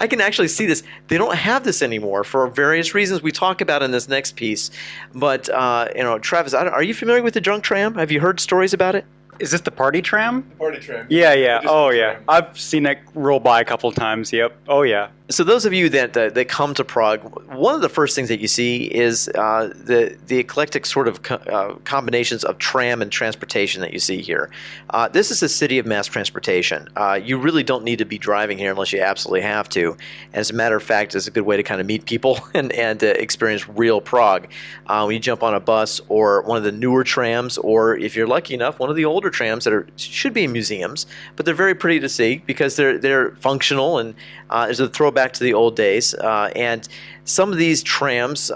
I 0.00 0.06
can 0.06 0.20
actually 0.20 0.48
see 0.48 0.66
this. 0.66 0.82
They 1.08 1.18
don't 1.18 1.36
have 1.36 1.64
this 1.64 1.82
anymore 1.82 2.24
for 2.24 2.46
various 2.48 2.94
reasons 2.94 3.22
we 3.22 3.30
talk 3.30 3.60
about 3.60 3.82
in 3.82 3.90
this 3.90 4.08
next 4.08 4.36
piece. 4.36 4.70
But 5.14 5.48
uh, 5.48 5.88
you 5.94 6.02
know, 6.02 6.18
Travis, 6.18 6.54
are 6.54 6.82
you 6.82 6.94
familiar 6.94 7.22
with 7.22 7.34
the 7.34 7.40
drunk 7.40 7.64
tram? 7.64 7.94
Have 7.94 8.10
you 8.10 8.20
heard 8.20 8.40
stories 8.40 8.72
about 8.72 8.94
it? 8.94 9.04
Is 9.42 9.50
this 9.50 9.62
the 9.62 9.72
party 9.72 10.00
tram? 10.00 10.48
The 10.50 10.56
party 10.56 10.78
tram. 10.78 11.06
Yeah, 11.10 11.34
yeah. 11.34 11.62
Oh, 11.64 11.90
yeah. 11.90 12.20
I've 12.28 12.56
seen 12.56 12.86
it 12.86 13.00
roll 13.12 13.40
by 13.40 13.60
a 13.60 13.64
couple 13.64 13.90
times. 13.90 14.32
Yep. 14.32 14.56
Oh, 14.68 14.82
yeah. 14.82 15.08
So 15.32 15.44
those 15.44 15.64
of 15.64 15.72
you 15.72 15.88
that 15.88 16.14
uh, 16.14 16.28
that 16.30 16.48
come 16.48 16.74
to 16.74 16.84
Prague, 16.84 17.20
one 17.54 17.74
of 17.74 17.80
the 17.80 17.88
first 17.88 18.14
things 18.14 18.28
that 18.28 18.38
you 18.38 18.48
see 18.48 18.84
is 18.84 19.28
uh, 19.34 19.72
the 19.74 20.18
the 20.26 20.36
eclectic 20.38 20.84
sort 20.84 21.08
of 21.08 21.22
co- 21.22 21.36
uh, 21.36 21.74
combinations 21.84 22.44
of 22.44 22.58
tram 22.58 23.00
and 23.00 23.10
transportation 23.10 23.80
that 23.80 23.94
you 23.94 23.98
see 23.98 24.20
here. 24.20 24.50
Uh, 24.90 25.08
this 25.08 25.30
is 25.30 25.42
a 25.42 25.48
city 25.48 25.78
of 25.78 25.86
mass 25.86 26.06
transportation. 26.06 26.86
Uh, 26.96 27.18
you 27.22 27.38
really 27.38 27.62
don't 27.62 27.82
need 27.82 27.98
to 27.98 28.04
be 28.04 28.18
driving 28.18 28.58
here 28.58 28.72
unless 28.72 28.92
you 28.92 29.00
absolutely 29.00 29.40
have 29.40 29.70
to. 29.70 29.96
As 30.34 30.50
a 30.50 30.54
matter 30.54 30.76
of 30.76 30.82
fact, 30.82 31.14
it's 31.14 31.26
a 31.26 31.30
good 31.30 31.46
way 31.46 31.56
to 31.56 31.62
kind 31.62 31.80
of 31.80 31.86
meet 31.86 32.04
people 32.04 32.38
and 32.54 32.70
and 32.72 33.02
uh, 33.02 33.06
experience 33.06 33.66
real 33.68 34.02
Prague. 34.02 34.48
when 34.86 35.12
you 35.12 35.20
jump 35.20 35.42
on 35.42 35.54
a 35.54 35.60
bus 35.60 36.00
or 36.08 36.42
one 36.42 36.58
of 36.58 36.64
the 36.64 36.72
newer 36.72 37.04
trams, 37.04 37.56
or 37.56 37.96
if 37.96 38.14
you're 38.14 38.26
lucky 38.26 38.52
enough, 38.52 38.78
one 38.78 38.90
of 38.90 38.96
the 38.96 39.06
older 39.06 39.30
trams 39.32 39.64
that 39.64 39.72
are 39.72 39.86
should 39.96 40.34
be 40.34 40.44
in 40.44 40.52
museums, 40.52 41.06
but 41.36 41.46
they're 41.46 41.54
very 41.54 41.74
pretty 41.74 42.00
to 42.00 42.08
see 42.08 42.42
because 42.46 42.76
they're 42.76 42.98
they're 42.98 43.32
functional 43.36 43.98
and 43.98 44.14
there's 44.50 44.80
a 44.80 44.88
throwback 44.88 45.32
to 45.34 45.44
the 45.44 45.54
old 45.54 45.76
days. 45.76 46.14
Uh, 46.14 46.50
and 46.54 46.88
some 47.24 47.52
of 47.52 47.58
these 47.58 47.82
trams 47.82 48.50
uh, 48.50 48.54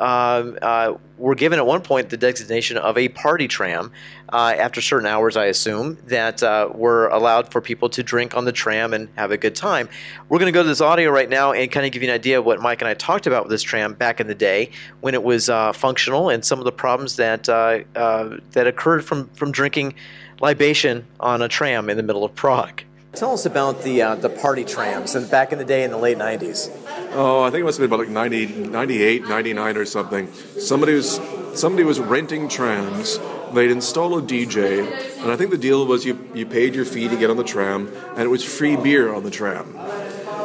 uh, 0.61 0.97
were 1.19 1.37
given 1.37 1.59
at 1.59 1.67
one 1.67 1.81
point 1.81 2.11
the 2.11 2.17
designation 2.17 2.77
of 2.77 2.99
a 2.99 3.09
party 3.11 3.47
tram 3.47 3.93
uh, 4.33 4.55
after 4.59 4.81
certain 4.81 5.07
hours, 5.07 5.37
I 5.37 5.45
assume, 5.45 5.97
that 6.07 6.43
uh, 6.43 6.71
were 6.75 7.07
allowed 7.09 7.53
for 7.53 7.61
people 7.61 7.89
to 7.91 8.03
drink 8.03 8.37
on 8.37 8.45
the 8.45 8.51
tram 8.51 8.93
and 8.93 9.09
have 9.17 9.31
a 9.31 9.37
good 9.37 9.55
time. 9.55 9.89
We're 10.29 10.39
going 10.39 10.53
to 10.53 10.57
go 10.57 10.65
to 10.65 10.69
this 10.69 10.81
audio 10.81 11.11
right 11.11 11.29
now 11.29 11.53
and 11.53 11.71
kind 11.71 11.87
of 11.87 11.93
give 11.93 12.03
you 12.03 12.09
an 12.09 12.15
idea 12.15 12.41
of 12.41 12.45
what 12.45 12.61
Mike 12.61 12.83
and 12.83 12.89
I 12.89 12.95
talked 12.95 13.29
about 13.29 13.45
with 13.45 13.51
this 13.51 13.63
tram 13.63 13.95
back 13.95 14.21
in 14.21 14.27
the 14.27 14.35
day 14.35 14.71
when 15.01 15.15
it 15.15 15.23
was 15.23 15.49
uh, 15.49 15.73
functional 15.73 16.29
and 16.29 16.45
some 16.45 16.59
of 16.59 16.65
the 16.65 16.73
problems 16.73 17.17
that 17.17 17.45
that 17.45 18.67
occurred 18.67 19.05
from, 19.05 19.29
from 19.31 19.53
drinking 19.53 19.95
libation 20.41 21.07
on 21.21 21.43
a 21.43 21.49
tram 21.49 21.89
in 21.91 21.97
the 21.97 22.03
middle 22.03 22.25
of 22.25 22.35
Prague. 22.35 22.83
Tell 23.13 23.33
us 23.33 23.47
about 23.47 23.83
the 23.83 24.03
uh, 24.03 24.15
the 24.17 24.29
party 24.29 24.63
trams 24.63 25.15
and 25.15 25.31
back 25.31 25.51
in 25.51 25.59
the 25.59 25.65
day 25.65 25.85
in 25.85 25.91
the 25.91 25.97
late 25.97 26.19
90s. 26.19 26.71
Oh, 27.13 27.43
I 27.43 27.51
think 27.51 27.63
it 27.63 27.65
must 27.65 27.79
have 27.79 27.89
been 27.89 27.95
about 27.95 28.07
like 28.07 28.13
90, 28.13 28.69
98, 28.69 29.27
99 29.27 29.77
or 29.79 29.85
something. 29.87 30.33
Somebody 30.59 30.93
was 30.93 31.19
somebody 31.55 31.85
was 31.85 31.99
renting 31.99 32.49
trams. 32.49 33.19
They'd 33.55 33.71
install 33.71 34.19
a 34.19 34.23
DJ, 34.23 34.81
and 35.23 35.31
I 35.31 35.37
think 35.37 35.51
the 35.51 35.57
deal 35.57 35.87
was 35.87 36.05
you, 36.05 36.29
you 36.35 36.45
paid 36.45 36.75
your 36.75 36.85
fee 36.85 37.09
to 37.09 37.17
get 37.17 37.31
on 37.31 37.37
the 37.37 37.45
tram, 37.45 37.89
and 38.11 38.21
it 38.21 38.29
was 38.29 38.45
free 38.45 38.77
beer 38.77 39.15
on 39.15 39.23
the 39.23 39.31
tram. 39.31 39.73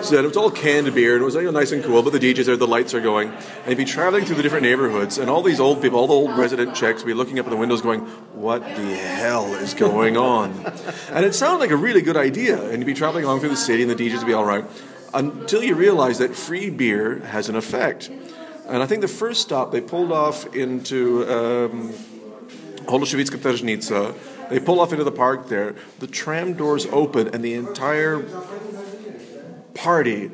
So 0.03 0.15
it 0.15 0.25
was 0.25 0.35
all 0.35 0.49
canned 0.49 0.93
beer, 0.95 1.13
and 1.13 1.21
it 1.21 1.25
was 1.25 1.35
you 1.35 1.43
know, 1.43 1.51
nice 1.51 1.71
and 1.71 1.83
cool. 1.83 2.01
But 2.01 2.13
the 2.13 2.19
DJs 2.19 2.45
there, 2.45 2.57
the 2.57 2.67
lights 2.67 2.93
are 2.93 3.01
going, 3.01 3.29
and 3.29 3.69
you'd 3.69 3.77
be 3.77 3.85
traveling 3.85 4.25
through 4.25 4.35
the 4.35 4.43
different 4.43 4.63
neighborhoods, 4.63 5.17
and 5.17 5.29
all 5.29 5.43
these 5.43 5.59
old 5.59 5.81
people, 5.81 5.99
all 5.99 6.07
the 6.07 6.13
old 6.13 6.37
resident 6.37 6.75
Czechs, 6.75 7.03
would 7.03 7.07
be 7.07 7.13
looking 7.13 7.37
up 7.37 7.45
at 7.45 7.49
the 7.49 7.55
windows, 7.55 7.81
going, 7.81 8.01
"What 8.33 8.61
the 8.61 8.95
hell 8.95 9.53
is 9.55 9.73
going 9.73 10.17
on?" 10.17 10.51
and 11.11 11.23
it 11.23 11.35
sounded 11.35 11.59
like 11.59 11.71
a 11.71 11.77
really 11.77 12.01
good 12.01 12.17
idea, 12.17 12.61
and 12.61 12.79
you'd 12.79 12.85
be 12.85 12.93
traveling 12.93 13.25
along 13.25 13.41
through 13.41 13.49
the 13.49 13.55
city, 13.55 13.83
and 13.83 13.91
the 13.91 13.95
DJs 13.95 14.17
would 14.17 14.27
be 14.27 14.33
all 14.33 14.45
right, 14.45 14.65
until 15.13 15.63
you 15.63 15.75
realize 15.75 16.17
that 16.17 16.35
free 16.35 16.69
beer 16.69 17.19
has 17.19 17.47
an 17.47 17.55
effect. 17.55 18.09
And 18.67 18.81
I 18.81 18.87
think 18.87 19.01
the 19.01 19.07
first 19.07 19.41
stop 19.41 19.71
they 19.71 19.81
pulled 19.81 20.11
off 20.11 20.55
into. 20.55 21.29
Um, 21.29 21.93
Holešovická 22.85 23.37
tržnice. 23.37 24.15
They 24.49 24.59
pull 24.59 24.79
off 24.79 24.91
into 24.91 25.03
the 25.03 25.11
park 25.11 25.47
there. 25.47 25.75
The 25.99 26.07
tram 26.07 26.53
doors 26.53 26.87
open, 26.91 27.29
and 27.33 27.43
the 27.43 27.53
entire 27.53 28.25
party 29.73 30.31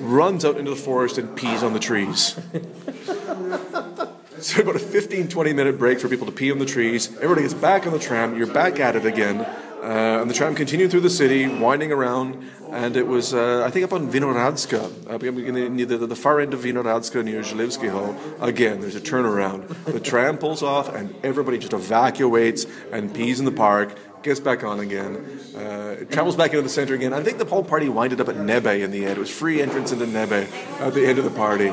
runs 0.00 0.44
out 0.44 0.56
into 0.56 0.70
the 0.70 0.76
forest 0.76 1.18
and 1.18 1.36
pees 1.36 1.62
on 1.62 1.72
the 1.72 1.78
trees. 1.78 2.38
so 4.38 4.62
about 4.62 4.76
a 4.76 4.80
15, 4.80 5.28
20 5.28 5.52
minute 5.52 5.78
break 5.78 6.00
for 6.00 6.08
people 6.08 6.26
to 6.26 6.32
pee 6.32 6.50
on 6.50 6.58
the 6.58 6.66
trees. 6.66 7.14
Everybody 7.16 7.42
gets 7.42 7.54
back 7.54 7.86
on 7.86 7.92
the 7.92 7.98
tram. 7.98 8.36
You're 8.36 8.52
back 8.52 8.80
at 8.80 8.96
it 8.96 9.04
again. 9.04 9.46
Uh, 9.82 10.20
and 10.20 10.28
the 10.28 10.34
tram 10.34 10.56
continued 10.56 10.90
through 10.90 11.00
the 11.00 11.10
city, 11.10 11.46
winding 11.46 11.92
around, 11.92 12.44
and 12.70 12.96
it 12.96 13.06
was, 13.06 13.32
uh, 13.32 13.62
I 13.64 13.70
think, 13.70 13.84
up 13.84 13.92
on 13.92 14.10
Vinohradska, 14.10 15.08
uh, 15.08 15.68
near 15.70 15.86
the, 15.86 15.98
the 15.98 16.16
far 16.16 16.40
end 16.40 16.52
of 16.52 16.60
Vinohradska 16.60 17.24
near 17.24 17.42
Zhlivsky 17.42 17.88
Hall. 17.88 18.16
Again, 18.40 18.80
there's 18.80 18.96
a 18.96 19.00
turnaround. 19.00 19.68
The 19.84 20.00
tram 20.00 20.36
pulls 20.36 20.64
off, 20.64 20.92
and 20.92 21.14
everybody 21.22 21.58
just 21.58 21.72
evacuates 21.72 22.66
and 22.90 23.14
pees 23.14 23.38
in 23.38 23.44
the 23.44 23.52
park, 23.52 23.96
gets 24.22 24.40
back 24.40 24.64
on 24.64 24.80
again, 24.80 25.16
uh, 25.56 26.04
travels 26.10 26.36
back 26.36 26.50
into 26.50 26.62
the 26.62 26.68
center 26.68 26.94
again. 26.94 27.12
I 27.12 27.22
think 27.22 27.38
the 27.38 27.44
whole 27.44 27.64
party 27.64 27.88
winded 27.88 28.20
up 28.20 28.28
at 28.28 28.36
Nebe 28.36 28.82
in 28.82 28.90
the 28.90 29.04
end. 29.04 29.16
It 29.16 29.18
was 29.18 29.30
free 29.30 29.62
entrance 29.62 29.92
into 29.92 30.06
Nebe 30.06 30.48
at 30.80 30.94
the 30.94 31.06
end 31.06 31.18
of 31.18 31.24
the 31.24 31.30
party. 31.30 31.72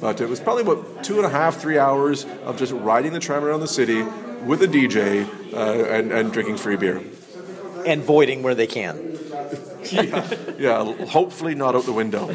But 0.00 0.20
it 0.20 0.28
was 0.28 0.40
probably 0.40 0.62
about 0.62 1.04
two 1.04 1.16
and 1.16 1.24
a 1.24 1.28
half, 1.28 1.60
three 1.60 1.78
hours 1.78 2.26
of 2.44 2.56
just 2.58 2.72
riding 2.72 3.12
the 3.12 3.20
tram 3.20 3.44
around 3.44 3.60
the 3.60 3.68
city 3.68 4.02
with 4.44 4.62
a 4.62 4.66
DJ 4.66 5.28
uh, 5.52 5.84
and, 5.84 6.10
and 6.10 6.32
drinking 6.32 6.56
free 6.56 6.76
beer. 6.76 7.00
And 7.86 8.02
voiding 8.02 8.42
where 8.42 8.54
they 8.54 8.66
can. 8.66 9.18
yeah, 9.92 10.28
yeah, 10.58 11.06
hopefully 11.06 11.54
not 11.54 11.74
out 11.74 11.84
the 11.84 11.92
window. 11.92 12.34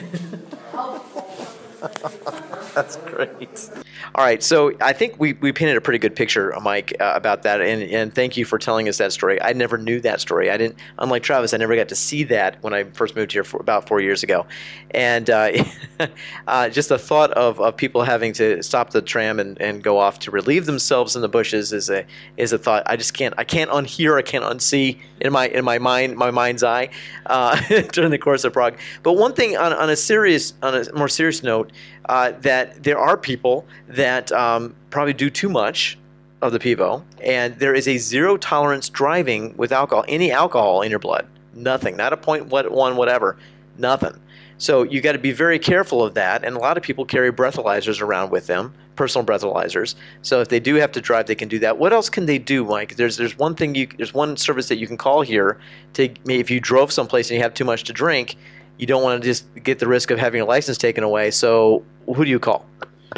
That's 2.73 2.95
great. 2.97 3.69
All 4.15 4.23
right, 4.23 4.41
so 4.41 4.73
I 4.81 4.93
think 4.93 5.19
we, 5.19 5.33
we 5.33 5.51
painted 5.51 5.77
a 5.77 5.81
pretty 5.81 5.99
good 5.99 6.15
picture, 6.15 6.53
Mike, 6.62 6.95
uh, 6.99 7.13
about 7.15 7.43
that, 7.43 7.62
and, 7.62 7.83
and 7.83 8.13
thank 8.13 8.38
you 8.38 8.45
for 8.45 8.57
telling 8.57 8.88
us 8.88 8.97
that 8.97 9.12
story. 9.12 9.41
I 9.41 9.53
never 9.53 9.77
knew 9.77 9.99
that 10.01 10.21
story. 10.21 10.49
I 10.49 10.57
didn't, 10.57 10.77
unlike 10.99 11.23
Travis, 11.23 11.53
I 11.53 11.57
never 11.57 11.75
got 11.75 11.89
to 11.89 11.95
see 11.95 12.23
that 12.25 12.62
when 12.63 12.73
I 12.73 12.83
first 12.83 13.15
moved 13.15 13.31
here 13.31 13.45
about 13.60 13.88
four 13.88 14.01
years 14.01 14.23
ago, 14.23 14.45
and 14.91 15.29
uh, 15.29 15.51
uh, 16.47 16.69
just 16.69 16.89
the 16.89 16.99
thought 16.99 17.31
of, 17.31 17.60
of 17.60 17.77
people 17.77 18.03
having 18.03 18.33
to 18.33 18.62
stop 18.63 18.91
the 18.91 19.01
tram 19.01 19.39
and, 19.39 19.60
and 19.62 19.83
go 19.83 19.97
off 19.97 20.19
to 20.19 20.31
relieve 20.31 20.65
themselves 20.65 21.15
in 21.15 21.21
the 21.21 21.29
bushes 21.29 21.73
is 21.73 21.89
a 21.89 22.05
is 22.38 22.53
a 22.53 22.57
thought 22.57 22.83
I 22.86 22.95
just 22.95 23.13
can't 23.13 23.33
I 23.38 23.43
can't 23.43 23.69
unhear 23.71 24.17
I 24.17 24.21
can't 24.21 24.43
unsee 24.43 24.99
in 25.21 25.33
my 25.33 25.47
in 25.47 25.65
my 25.65 25.79
mind 25.79 26.15
my 26.17 26.31
mind's 26.31 26.63
eye 26.63 26.89
uh, 27.25 27.60
during 27.91 28.12
the 28.12 28.17
course 28.17 28.43
of 28.43 28.53
Prague. 28.53 28.77
But 29.03 29.13
one 29.13 29.33
thing 29.33 29.57
on, 29.57 29.73
on 29.73 29.89
a 29.89 29.95
serious 29.95 30.53
on 30.62 30.75
a 30.75 30.93
more 30.93 31.07
serious 31.07 31.43
note 31.43 31.71
uh, 32.10 32.32
that 32.41 32.84
there 32.84 33.00
are 33.00 33.17
people 33.17 33.65
that 33.88 34.32
um, 34.32 34.76
probably 34.89 35.13
do 35.13 35.30
too 35.30 35.50
much 35.50 35.98
of 36.41 36.52
the 36.52 36.60
pivo, 36.60 37.04
and 37.22 37.58
there 37.60 37.74
is 37.74 37.88
a 37.88 37.98
zero 37.98 38.38
tolerance 38.38 38.89
driving 38.89 39.56
with 39.58 39.72
alcohol, 39.72 40.06
any 40.08 40.32
alcohol 40.32 40.82
in 40.82 40.89
your 40.89 41.00
blood, 41.00 41.28
nothing, 41.54 41.98
not 41.98 42.13
a 42.13 42.17
point 42.17 42.48
what 42.48 42.72
one 42.72 42.96
whatever, 42.96 43.38
nothing. 43.78 44.20
So 44.60 44.84
you 44.84 45.02
got 45.02 45.12
to 45.12 45.20
be 45.20 45.32
very 45.32 45.60
careful 45.60 46.04
of 46.04 46.15
that, 46.15 46.43
and 46.43 46.56
a 46.56 46.60
lot 46.60 46.78
of 46.78 46.84
people 46.84 47.06
carry 47.06 47.32
breathalyzers 47.32 48.02
around 48.02 48.32
with 48.32 48.48
them, 48.48 48.74
personal 48.96 49.26
breathalyzers. 49.26 49.93
So 50.24 50.41
if 50.41 50.48
they 50.50 50.60
do 50.60 50.76
have 50.76 50.91
to 50.93 51.02
drive, 51.02 51.28
they 51.28 51.36
can 51.36 51.48
do 51.48 51.60
that. 51.60 51.78
What 51.78 51.93
else 51.93 52.10
can 52.10 52.26
they 52.26 52.39
do, 52.39 52.63
Mike? 52.63 52.96
There's 52.96 53.17
there's 53.17 53.38
one 53.38 53.56
thing 53.56 53.76
you 53.76 53.88
there's 53.98 54.13
one 54.13 54.36
service 54.36 54.67
that 54.70 54.78
you 54.78 54.88
can 54.88 54.98
call 54.98 55.22
here 55.22 55.60
to 55.93 56.10
if 56.26 56.50
you 56.50 56.60
drove 56.60 56.91
someplace 56.91 57.30
and 57.30 57.38
you 57.38 57.43
have 57.43 57.54
too 57.54 57.65
much 57.65 57.84
to 57.86 57.93
drink, 57.93 58.36
you 58.77 58.85
don't 58.85 59.03
want 59.03 59.21
to 59.21 59.27
just 59.27 59.45
get 59.63 59.79
the 59.79 59.87
risk 59.87 60.11
of 60.11 60.19
having 60.19 60.37
your 60.39 60.47
license 60.47 60.77
taken 60.77 61.03
away. 61.03 61.31
So 61.31 61.83
who 62.05 62.23
do 62.23 62.29
you 62.29 62.39
call? 62.39 62.65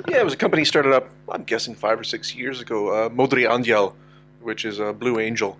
Yeah, 0.07 0.19
it 0.19 0.23
was 0.23 0.33
a 0.33 0.37
company 0.37 0.63
started 0.65 0.93
up, 0.93 1.09
I'm 1.29 1.43
guessing 1.43 1.75
five 1.75 1.99
or 1.99 2.03
six 2.03 2.33
years 2.33 2.61
ago, 2.61 2.89
uh, 2.89 3.09
Modrý 3.09 3.47
anděl, 3.49 3.93
which 4.41 4.63
is 4.63 4.79
a 4.79 4.93
Blue 4.93 5.19
Angel. 5.19 5.57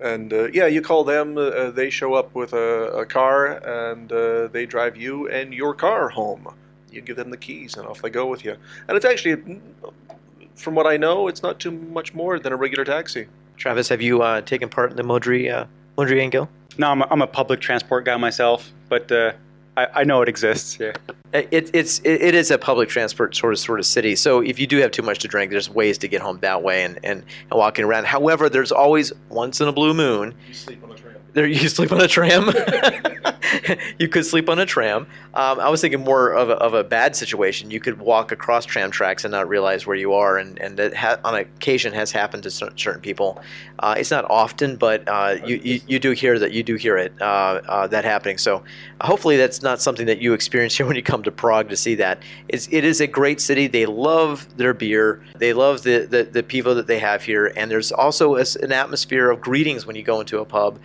And 0.00 0.32
uh, 0.32 0.48
yeah, 0.52 0.66
you 0.66 0.82
call 0.82 1.04
them, 1.04 1.38
uh, 1.38 1.42
uh, 1.42 1.70
they 1.70 1.90
show 1.90 2.14
up 2.14 2.34
with 2.34 2.52
a, 2.52 2.88
a 2.92 3.06
car 3.06 3.58
and 3.90 4.12
uh, 4.12 4.48
they 4.48 4.66
drive 4.66 4.96
you 4.96 5.28
and 5.28 5.54
your 5.54 5.74
car 5.74 6.08
home. 6.08 6.54
You 6.90 7.00
give 7.00 7.16
them 7.16 7.30
the 7.30 7.36
keys 7.36 7.76
and 7.76 7.86
off 7.86 8.02
they 8.02 8.10
go 8.10 8.26
with 8.26 8.44
you. 8.44 8.56
And 8.88 8.96
it's 8.96 9.04
actually, 9.04 9.60
from 10.54 10.74
what 10.74 10.86
I 10.86 10.96
know, 10.96 11.28
it's 11.28 11.42
not 11.42 11.58
too 11.58 11.70
much 11.70 12.14
more 12.14 12.38
than 12.38 12.52
a 12.52 12.56
regular 12.56 12.84
taxi. 12.84 13.26
Travis, 13.56 13.88
have 13.88 14.00
you 14.02 14.22
uh, 14.22 14.40
taken 14.42 14.68
part 14.68 14.90
in 14.90 14.96
the 14.96 15.02
Modri, 15.02 15.52
uh, 15.52 15.66
Modri 15.96 16.20
Angel? 16.20 16.48
No, 16.76 16.90
I'm 16.90 17.02
a, 17.02 17.08
I'm 17.10 17.22
a 17.22 17.26
public 17.26 17.60
transport 17.60 18.04
guy 18.04 18.16
myself, 18.16 18.70
but 18.88 19.10
uh, 19.10 19.32
I, 19.76 19.86
I 19.94 20.04
know 20.04 20.22
it 20.22 20.28
exists. 20.28 20.78
Yeah. 20.78 20.92
It, 21.32 21.70
it's 21.72 22.00
it, 22.00 22.22
it 22.22 22.34
is 22.34 22.50
a 22.50 22.58
public 22.58 22.88
transport 22.88 23.36
sort 23.36 23.52
of 23.52 23.58
sort 23.58 23.78
of 23.78 23.86
city. 23.86 24.16
So 24.16 24.40
if 24.40 24.58
you 24.58 24.66
do 24.66 24.78
have 24.78 24.90
too 24.90 25.02
much 25.02 25.18
to 25.20 25.28
drink, 25.28 25.50
there's 25.50 25.70
ways 25.70 25.98
to 25.98 26.08
get 26.08 26.20
home 26.20 26.38
that 26.40 26.62
way 26.62 26.84
and, 26.84 26.98
and, 27.04 27.24
and 27.50 27.58
walking 27.58 27.84
around. 27.84 28.06
However, 28.06 28.48
there's 28.48 28.72
always 28.72 29.12
once 29.28 29.60
in 29.60 29.68
a 29.68 29.72
blue 29.72 29.94
moon. 29.94 30.34
You 30.46 30.54
sleep 30.54 30.82
on 30.84 30.92
a 30.92 30.94
tram. 30.94 31.07
There, 31.38 31.46
you 31.46 31.68
sleep 31.68 31.92
on 31.92 32.00
a 32.00 32.08
tram. 32.08 32.48
you 34.00 34.08
could 34.08 34.26
sleep 34.26 34.48
on 34.48 34.58
a 34.58 34.66
tram. 34.66 35.06
Um, 35.34 35.60
I 35.60 35.68
was 35.68 35.80
thinking 35.80 36.00
more 36.00 36.30
of 36.32 36.50
a, 36.50 36.54
of 36.54 36.74
a 36.74 36.82
bad 36.82 37.14
situation. 37.14 37.70
You 37.70 37.78
could 37.78 38.00
walk 38.00 38.32
across 38.32 38.64
tram 38.64 38.90
tracks 38.90 39.24
and 39.24 39.30
not 39.30 39.48
realize 39.48 39.86
where 39.86 39.94
you 39.94 40.14
are, 40.14 40.36
and 40.36 40.58
and 40.58 40.76
that 40.78 40.96
ha- 40.96 41.20
on 41.22 41.36
occasion 41.36 41.92
has 41.92 42.10
happened 42.10 42.42
to 42.42 42.50
cer- 42.50 42.72
certain 42.76 43.00
people. 43.00 43.40
Uh, 43.78 43.94
it's 43.96 44.10
not 44.10 44.24
often, 44.28 44.74
but 44.74 45.06
uh, 45.06 45.36
you, 45.44 45.60
you, 45.62 45.80
you 45.86 45.98
do 46.00 46.10
hear 46.10 46.40
that 46.40 46.50
you 46.50 46.64
do 46.64 46.74
hear 46.74 46.96
it 46.96 47.12
uh, 47.20 47.60
uh 47.68 47.86
that 47.86 48.04
happening. 48.04 48.36
So 48.36 48.64
hopefully 49.00 49.36
that's 49.36 49.62
not 49.62 49.80
something 49.80 50.06
that 50.06 50.18
you 50.18 50.32
experience 50.32 50.74
here 50.76 50.86
when 50.86 50.96
you 50.96 51.02
come 51.02 51.22
to 51.22 51.30
Prague 51.30 51.68
to 51.68 51.76
see 51.76 51.94
that. 51.96 52.22
It's, 52.48 52.68
it 52.72 52.84
is 52.84 53.00
a 53.00 53.06
great 53.06 53.40
city. 53.40 53.66
They 53.66 53.86
love 53.86 54.48
their 54.56 54.74
beer. 54.74 55.22
They 55.36 55.52
love 55.52 55.82
the, 55.82 56.06
the, 56.06 56.24
the 56.24 56.42
pivo 56.42 56.74
that 56.74 56.86
they 56.86 56.98
have 56.98 57.22
here. 57.22 57.52
And 57.56 57.70
there's 57.70 57.92
also 57.92 58.36
a, 58.36 58.44
an 58.60 58.72
atmosphere 58.72 59.30
of 59.30 59.40
greetings 59.40 59.86
when 59.86 59.96
you 59.96 60.02
go 60.02 60.20
into 60.20 60.40
a 60.40 60.44
pub. 60.44 60.78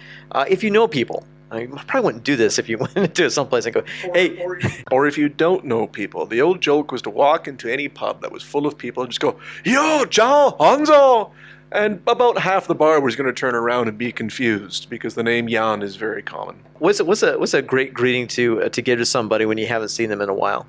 Uh, 0.44 0.46
if 0.50 0.62
you 0.62 0.70
know 0.70 0.90
people, 0.90 1.24
I 1.52 1.68
probably 1.88 2.06
wouldn't 2.06 2.26
do 2.26 2.36
this 2.36 2.60
if 2.60 2.68
you 2.68 2.78
went 2.80 2.98
into 2.98 3.30
someplace 3.32 3.66
and 3.66 3.74
go, 3.74 3.84
hey. 4.14 4.44
Or, 4.44 4.60
or 4.92 5.08
if 5.08 5.18
you 5.18 5.30
don't 5.30 5.64
know 5.64 5.88
people, 5.88 6.26
the 6.26 6.42
old 6.42 6.60
joke 6.60 6.92
was 6.92 7.02
to 7.04 7.10
walk 7.10 7.48
into 7.48 7.72
any 7.72 7.88
pub 7.88 8.22
that 8.22 8.32
was 8.32 8.44
full 8.44 8.68
of 8.68 8.78
people 8.78 9.04
and 9.04 9.12
just 9.12 9.22
go, 9.22 9.40
Yo, 9.64 10.06
John, 10.06 10.52
Honzo! 10.54 11.32
And 11.72 12.02
about 12.08 12.38
half 12.38 12.68
the 12.68 12.76
bar 12.76 13.00
was 13.00 13.16
going 13.16 13.26
to 13.26 13.34
turn 13.34 13.56
around 13.56 13.88
and 13.88 13.98
be 13.98 14.12
confused 14.12 14.90
because 14.90 15.16
the 15.16 15.24
name 15.24 15.48
Jan 15.48 15.82
is 15.82 15.96
very 15.96 16.22
common. 16.22 16.58
What's 16.80 17.00
a, 17.00 17.06
what's 17.06 17.24
a, 17.24 17.40
what's 17.40 17.54
a 17.54 17.62
great 17.62 17.94
greeting 17.94 18.28
to, 18.28 18.64
uh, 18.64 18.70
to 18.70 18.82
give 18.82 19.00
to 19.00 19.06
somebody 19.06 19.46
when 19.46 19.58
you 19.58 19.66
haven't 19.66 19.90
seen 19.90 20.10
them 20.10 20.22
in 20.22 20.30
a 20.30 20.34
while? 20.34 20.68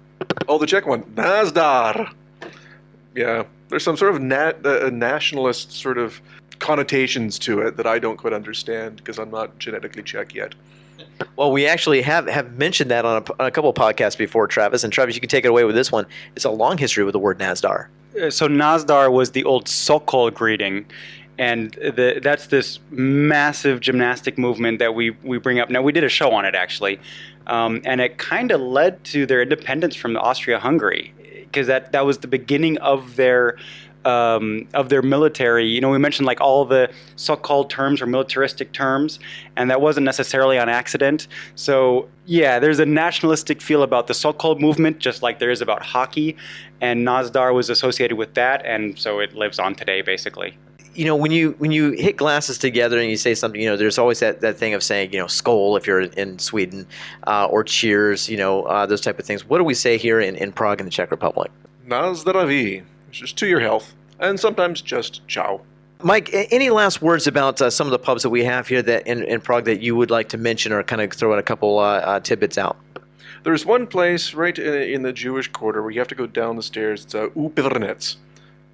Oh, 0.48 0.56
the 0.56 0.66
Czech 0.66 0.86
one, 0.86 1.02
Nazdar. 1.14 2.14
Yeah, 3.14 3.44
there's 3.68 3.84
some 3.84 3.96
sort 3.96 4.14
of 4.14 4.20
nat, 4.20 4.64
uh, 4.64 4.90
nationalist 4.90 5.72
sort 5.72 5.98
of 5.98 6.20
connotations 6.58 7.38
to 7.40 7.60
it 7.60 7.76
that 7.76 7.86
I 7.86 7.98
don't 7.98 8.16
quite 8.16 8.32
understand 8.32 8.96
because 8.96 9.18
I'm 9.18 9.30
not 9.30 9.58
genetically 9.58 10.02
Czech 10.02 10.34
yet. 10.34 10.54
Well, 11.36 11.52
we 11.52 11.66
actually 11.66 12.02
have, 12.02 12.26
have 12.28 12.56
mentioned 12.58 12.90
that 12.90 13.04
on 13.04 13.22
a, 13.22 13.32
on 13.40 13.46
a 13.46 13.50
couple 13.50 13.70
of 13.70 13.76
podcasts 13.76 14.16
before, 14.16 14.46
Travis. 14.46 14.84
And 14.84 14.92
Travis, 14.92 15.14
you 15.14 15.20
can 15.20 15.28
take 15.28 15.44
it 15.44 15.48
away 15.48 15.64
with 15.64 15.74
this 15.74 15.92
one. 15.92 16.06
It's 16.36 16.44
a 16.44 16.50
long 16.50 16.78
history 16.78 17.04
with 17.04 17.12
the 17.12 17.18
word 17.18 17.38
Nazdar. 17.38 17.88
Uh, 18.20 18.30
so 18.30 18.48
Nazdar 18.48 19.12
was 19.12 19.32
the 19.32 19.44
old 19.44 19.68
Sokol 19.68 20.30
greeting, 20.30 20.86
and 21.38 21.72
the, 21.72 22.20
that's 22.22 22.46
this 22.46 22.78
massive 22.90 23.80
gymnastic 23.80 24.38
movement 24.38 24.78
that 24.78 24.94
we 24.94 25.10
we 25.22 25.38
bring 25.38 25.58
up. 25.58 25.68
Now 25.68 25.82
we 25.82 25.90
did 25.92 26.04
a 26.04 26.08
show 26.08 26.30
on 26.30 26.44
it 26.44 26.54
actually, 26.54 27.00
um, 27.48 27.82
and 27.84 28.00
it 28.00 28.18
kind 28.18 28.52
of 28.52 28.60
led 28.60 29.02
to 29.04 29.26
their 29.26 29.42
independence 29.42 29.96
from 29.96 30.16
Austria-Hungary 30.16 31.12
because 31.54 31.68
that 31.68 31.92
that 31.92 32.04
was 32.04 32.18
the 32.18 32.28
beginning 32.28 32.76
of 32.78 33.16
their. 33.16 33.56
Um, 34.06 34.68
of 34.74 34.90
their 34.90 35.00
military, 35.00 35.66
you 35.66 35.80
know, 35.80 35.88
we 35.88 35.96
mentioned 35.96 36.26
like 36.26 36.38
all 36.38 36.66
the 36.66 36.90
Sokol 37.16 37.64
terms 37.64 38.02
or 38.02 38.06
militaristic 38.06 38.70
terms, 38.74 39.18
and 39.56 39.70
that 39.70 39.80
wasn't 39.80 40.04
necessarily 40.04 40.58
on 40.58 40.68
accident. 40.68 41.26
So 41.54 42.06
yeah, 42.26 42.58
there's 42.58 42.80
a 42.80 42.84
nationalistic 42.84 43.62
feel 43.62 43.82
about 43.82 44.06
the 44.06 44.12
Sokol 44.12 44.58
movement, 44.58 44.98
just 44.98 45.22
like 45.22 45.38
there 45.38 45.50
is 45.50 45.62
about 45.62 45.82
hockey, 45.82 46.36
and 46.82 47.06
Nazdar 47.06 47.54
was 47.54 47.70
associated 47.70 48.18
with 48.18 48.34
that, 48.34 48.62
and 48.66 48.98
so 48.98 49.20
it 49.20 49.34
lives 49.34 49.58
on 49.58 49.74
today, 49.74 50.02
basically. 50.02 50.58
You 50.94 51.04
know, 51.06 51.16
when 51.16 51.32
you 51.32 51.54
when 51.58 51.72
you 51.72 51.92
hit 51.92 52.16
glasses 52.16 52.56
together 52.58 52.98
and 52.98 53.10
you 53.10 53.16
say 53.16 53.34
something, 53.34 53.60
you 53.60 53.68
know, 53.68 53.76
there's 53.76 53.98
always 53.98 54.20
that, 54.20 54.40
that 54.42 54.56
thing 54.56 54.74
of 54.74 54.82
saying, 54.82 55.12
you 55.12 55.18
know, 55.18 55.26
"skål" 55.26 55.76
if 55.76 55.86
you're 55.86 56.02
in 56.02 56.38
Sweden, 56.38 56.86
uh, 57.26 57.46
or 57.46 57.64
"cheers," 57.64 58.28
you 58.28 58.36
know, 58.36 58.62
uh, 58.62 58.86
those 58.86 59.00
type 59.00 59.18
of 59.18 59.24
things. 59.24 59.44
What 59.44 59.58
do 59.58 59.64
we 59.64 59.74
say 59.74 59.98
here 59.98 60.20
in, 60.20 60.36
in 60.36 60.52
Prague 60.52 60.80
in 60.80 60.86
the 60.86 60.92
Czech 60.92 61.10
Republic? 61.10 61.50
Nazdraví, 61.88 62.82
it's 63.08 63.18
just 63.18 63.36
to 63.38 63.46
your 63.46 63.60
health, 63.60 63.92
and 64.20 64.38
sometimes 64.38 64.80
just 64.80 65.26
ciao. 65.26 65.60
Mike, 66.02 66.28
any 66.32 66.68
last 66.68 67.00
words 67.00 67.26
about 67.26 67.62
uh, 67.62 67.70
some 67.70 67.86
of 67.86 67.90
the 67.90 67.98
pubs 67.98 68.22
that 68.22 68.30
we 68.30 68.44
have 68.44 68.68
here 68.68 68.82
that 68.82 69.06
in, 69.06 69.22
in 69.24 69.40
Prague 69.40 69.64
that 69.64 69.80
you 69.80 69.96
would 69.96 70.10
like 70.10 70.28
to 70.28 70.36
mention 70.36 70.70
or 70.70 70.82
kind 70.82 71.00
of 71.00 71.10
throw 71.12 71.32
in 71.32 71.38
a 71.38 71.42
couple 71.42 71.78
uh, 71.78 71.98
uh, 72.00 72.20
tidbits 72.20 72.58
out? 72.58 72.76
There's 73.42 73.64
one 73.64 73.86
place 73.86 74.34
right 74.34 74.58
in, 74.58 74.74
in 74.74 75.02
the 75.02 75.12
Jewish 75.12 75.48
quarter 75.48 75.82
where 75.82 75.90
you 75.90 76.00
have 76.00 76.08
to 76.08 76.14
go 76.14 76.26
down 76.26 76.56
the 76.56 76.62
stairs. 76.62 77.04
It's 77.04 77.14
uh, 77.14 77.30
U 77.34 77.50
Pivrnce. 77.54 78.16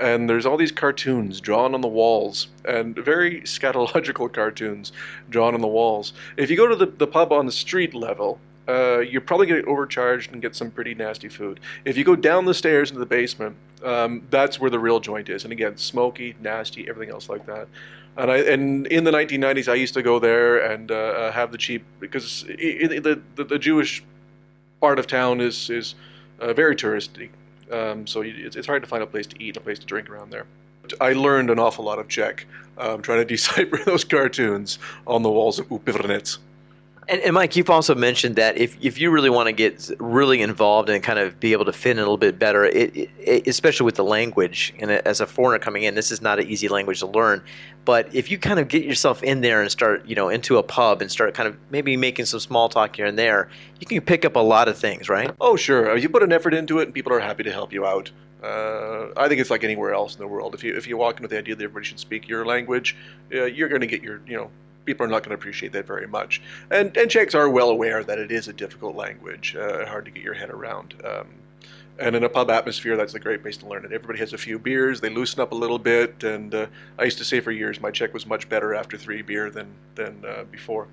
And 0.01 0.29
there's 0.29 0.47
all 0.47 0.57
these 0.57 0.73
cartoons 0.73 1.41
drawn 1.41 1.75
on 1.75 1.83
the 1.83 1.89
walls, 1.89 2.49
and 2.65 2.97
very 2.97 3.41
scatological 3.43 4.33
cartoons 4.33 4.93
drawn 5.29 5.55
on 5.55 5.61
the 5.61 5.69
walls. 5.69 6.15
If 6.37 6.51
you 6.51 6.57
go 6.57 6.67
to 6.67 6.77
the, 6.77 6.87
the 6.87 7.07
pub 7.07 7.33
on 7.33 7.47
the 7.47 7.53
street 7.53 7.95
level, 7.95 8.41
uh, 8.69 9.01
you're 9.01 9.21
probably 9.21 9.47
going 9.47 9.61
to 9.61 9.67
get 9.67 9.71
overcharged 9.71 10.33
and 10.33 10.41
get 10.41 10.55
some 10.55 10.71
pretty 10.71 10.95
nasty 10.95 11.29
food. 11.29 11.61
If 11.85 11.97
you 11.97 12.05
go 12.05 12.15
down 12.15 12.45
the 12.45 12.55
stairs 12.55 12.91
into 12.91 13.01
the 13.01 13.07
basement, 13.07 13.57
um, 13.85 14.23
that's 14.31 14.61
where 14.61 14.71
the 14.71 14.79
real 14.79 15.01
joint 15.01 15.29
is. 15.29 15.45
And 15.45 15.53
again, 15.53 15.77
smoky, 15.77 16.37
nasty, 16.41 16.89
everything 16.89 17.13
else 17.13 17.29
like 17.29 17.47
that. 17.47 17.69
And 18.17 18.31
I 18.31 18.39
and 18.39 18.87
in 18.89 19.05
the 19.05 19.11
1990s, 19.11 19.69
I 19.69 19.75
used 19.75 19.95
to 19.95 20.03
go 20.03 20.19
there 20.19 20.71
and 20.71 20.91
uh, 20.91 20.95
uh 20.95 21.33
have 21.33 21.53
the 21.53 21.59
cheap 21.59 21.85
because 22.01 22.45
the, 22.45 23.21
the, 23.37 23.45
the 23.45 23.59
Jewish 23.59 24.05
part 24.81 24.99
of 24.99 25.07
town 25.07 25.41
is 25.41 25.71
is 25.71 25.95
uh, 26.41 26.53
very 26.53 26.77
touristy. 26.77 27.31
Um, 27.71 28.07
so 28.07 28.23
it's, 28.23 28.57
it's 28.57 28.67
hard 28.67 28.83
to 28.83 28.89
find 28.89 29.03
a 29.03 29.07
place 29.07 29.27
to 29.29 29.43
eat, 29.43 29.57
and 29.57 29.59
a 29.59 29.61
place 29.61 29.79
to 29.79 29.87
drink 29.87 30.11
around 30.11 30.31
there. 30.31 30.47
I 31.01 31.13
learned 31.13 31.51
an 31.51 31.59
awful 31.59 31.85
lot 31.85 31.99
of 31.99 32.09
Czech 32.09 32.47
um, 32.79 33.03
trying 33.03 33.19
to 33.19 33.25
decipher 33.37 33.79
those 33.85 34.05
cartoons 34.05 34.79
on 35.07 35.23
the 35.23 35.31
walls 35.31 35.59
of 35.59 35.71
U 35.71 35.79
Pivrnce. 35.79 36.39
And, 37.11 37.21
and, 37.23 37.35
Mike, 37.35 37.57
you've 37.57 37.71
also 37.71 37.97
mentioned 37.97 38.37
that 38.37 38.57
if, 38.57 38.77
if 38.81 39.01
you 39.01 39.11
really 39.11 39.31
want 39.31 39.49
to 39.49 39.53
get 39.53 39.91
really 39.99 40.41
involved 40.43 40.89
and 40.89 41.03
kind 41.03 41.19
of 41.19 41.41
be 41.41 41.53
able 41.53 41.65
to 41.65 41.73
fit 41.73 41.91
in 41.91 41.99
a 41.99 42.03
little 42.03 42.17
bit 42.17 42.39
better, 42.39 42.65
it, 42.65 42.97
it, 43.19 43.49
especially 43.49 43.85
with 43.85 43.97
the 43.97 44.05
language, 44.05 44.73
and 44.79 44.93
as 44.93 45.21
a 45.21 45.27
foreigner 45.27 45.59
coming 45.59 45.83
in, 45.83 45.97
this 45.97 46.13
is 46.13 46.23
not 46.23 46.39
an 46.39 46.47
easy 46.47 46.69
language 46.69 47.01
to 47.01 47.09
learn. 47.09 47.43
But 47.85 48.15
if 48.15 48.31
you 48.31 48.39
kind 48.39 48.61
of 48.61 48.69
get 48.69 48.85
yourself 48.85 49.25
in 49.25 49.41
there 49.41 49.61
and 49.61 49.69
start, 49.73 50.07
you 50.07 50.15
know, 50.15 50.29
into 50.29 50.59
a 50.59 50.63
pub 50.63 51.03
and 51.03 51.11
start 51.11 51.35
kind 51.35 51.49
of 51.49 51.57
maybe 51.71 51.97
making 51.97 52.27
some 52.27 52.39
small 52.39 52.69
talk 52.69 52.95
here 52.95 53.07
and 53.07 53.19
there, 53.19 53.51
you 53.81 53.89
can 53.89 54.01
pick 54.03 54.25
up 54.25 54.37
a 54.37 54.41
lot 54.41 54.69
of 54.69 54.79
things, 54.79 55.09
right? 55.09 55.33
Oh, 55.41 55.57
sure. 55.57 55.97
You 55.97 56.09
put 56.09 56.23
an 56.23 56.33
effort 56.33 56.55
into 56.55 56.79
it, 56.79 56.85
and 56.85 56.95
people 56.95 57.13
are 57.13 57.19
happy 57.19 57.43
to 57.43 57.51
help 57.51 57.73
you 57.73 57.85
out. 57.85 58.13
Uh, 58.41 59.09
I 59.17 59.27
think 59.27 59.41
it's 59.41 59.51
like 59.51 59.65
anywhere 59.65 59.93
else 59.95 60.15
in 60.15 60.21
the 60.21 60.29
world. 60.29 60.55
If 60.55 60.63
you 60.63 60.77
if 60.77 60.87
you 60.87 60.97
walk 60.97 61.17
in 61.17 61.23
with 61.23 61.33
the 61.33 61.39
idea 61.39 61.57
that 61.57 61.65
everybody 61.65 61.87
should 61.87 61.99
speak 61.99 62.29
your 62.29 62.47
language, 62.47 62.97
uh, 63.35 63.47
you're 63.47 63.69
going 63.69 63.81
to 63.81 63.87
get 63.89 64.01
your 64.01 64.21
you 64.27 64.37
know 64.37 64.51
people 64.85 65.05
are 65.05 65.09
not 65.09 65.23
going 65.23 65.31
to 65.31 65.41
appreciate 65.41 65.73
that 65.73 65.87
very 65.87 66.07
much. 66.07 66.43
And, 66.71 66.97
and 66.97 67.11
Czechs 67.11 67.35
are 67.35 67.49
well 67.49 67.71
aware 67.71 68.03
that 68.05 68.19
it 68.19 68.31
is 68.31 68.49
a 68.49 68.53
difficult 68.53 68.97
language, 68.97 69.57
uh, 69.57 69.87
hard 69.87 70.05
to 70.07 70.11
get 70.11 70.23
your 70.23 70.35
head 70.35 70.51
around. 70.51 70.95
Um, 71.05 71.27
and 71.99 72.17
in 72.17 72.25
a 72.25 72.29
pub 72.29 72.51
atmosphere, 72.51 72.97
that's 72.97 73.15
a 73.15 73.21
great 73.21 73.43
place 73.43 73.59
to 73.59 73.67
learn 73.67 73.85
it. 73.85 73.93
Everybody 73.93 74.19
has 74.21 74.33
a 74.33 74.39
few 74.39 74.59
beers, 74.59 75.01
they 75.01 75.11
loosen 75.11 75.41
up 75.41 75.53
a 75.53 75.55
little 75.55 75.79
bit. 75.79 76.25
And 76.25 76.55
uh, 76.55 76.67
I 76.99 77.05
used 77.05 77.19
to 77.19 77.25
say 77.25 77.41
for 77.41 77.53
years, 77.53 77.81
my 77.81 77.91
Czech 77.91 78.15
was 78.15 78.27
much 78.27 78.49
better 78.49 78.75
after 78.75 78.97
three 78.97 79.21
beer 79.21 79.51
than, 79.51 79.69
than 79.95 80.25
uh, 80.27 80.45
before. 80.51 80.89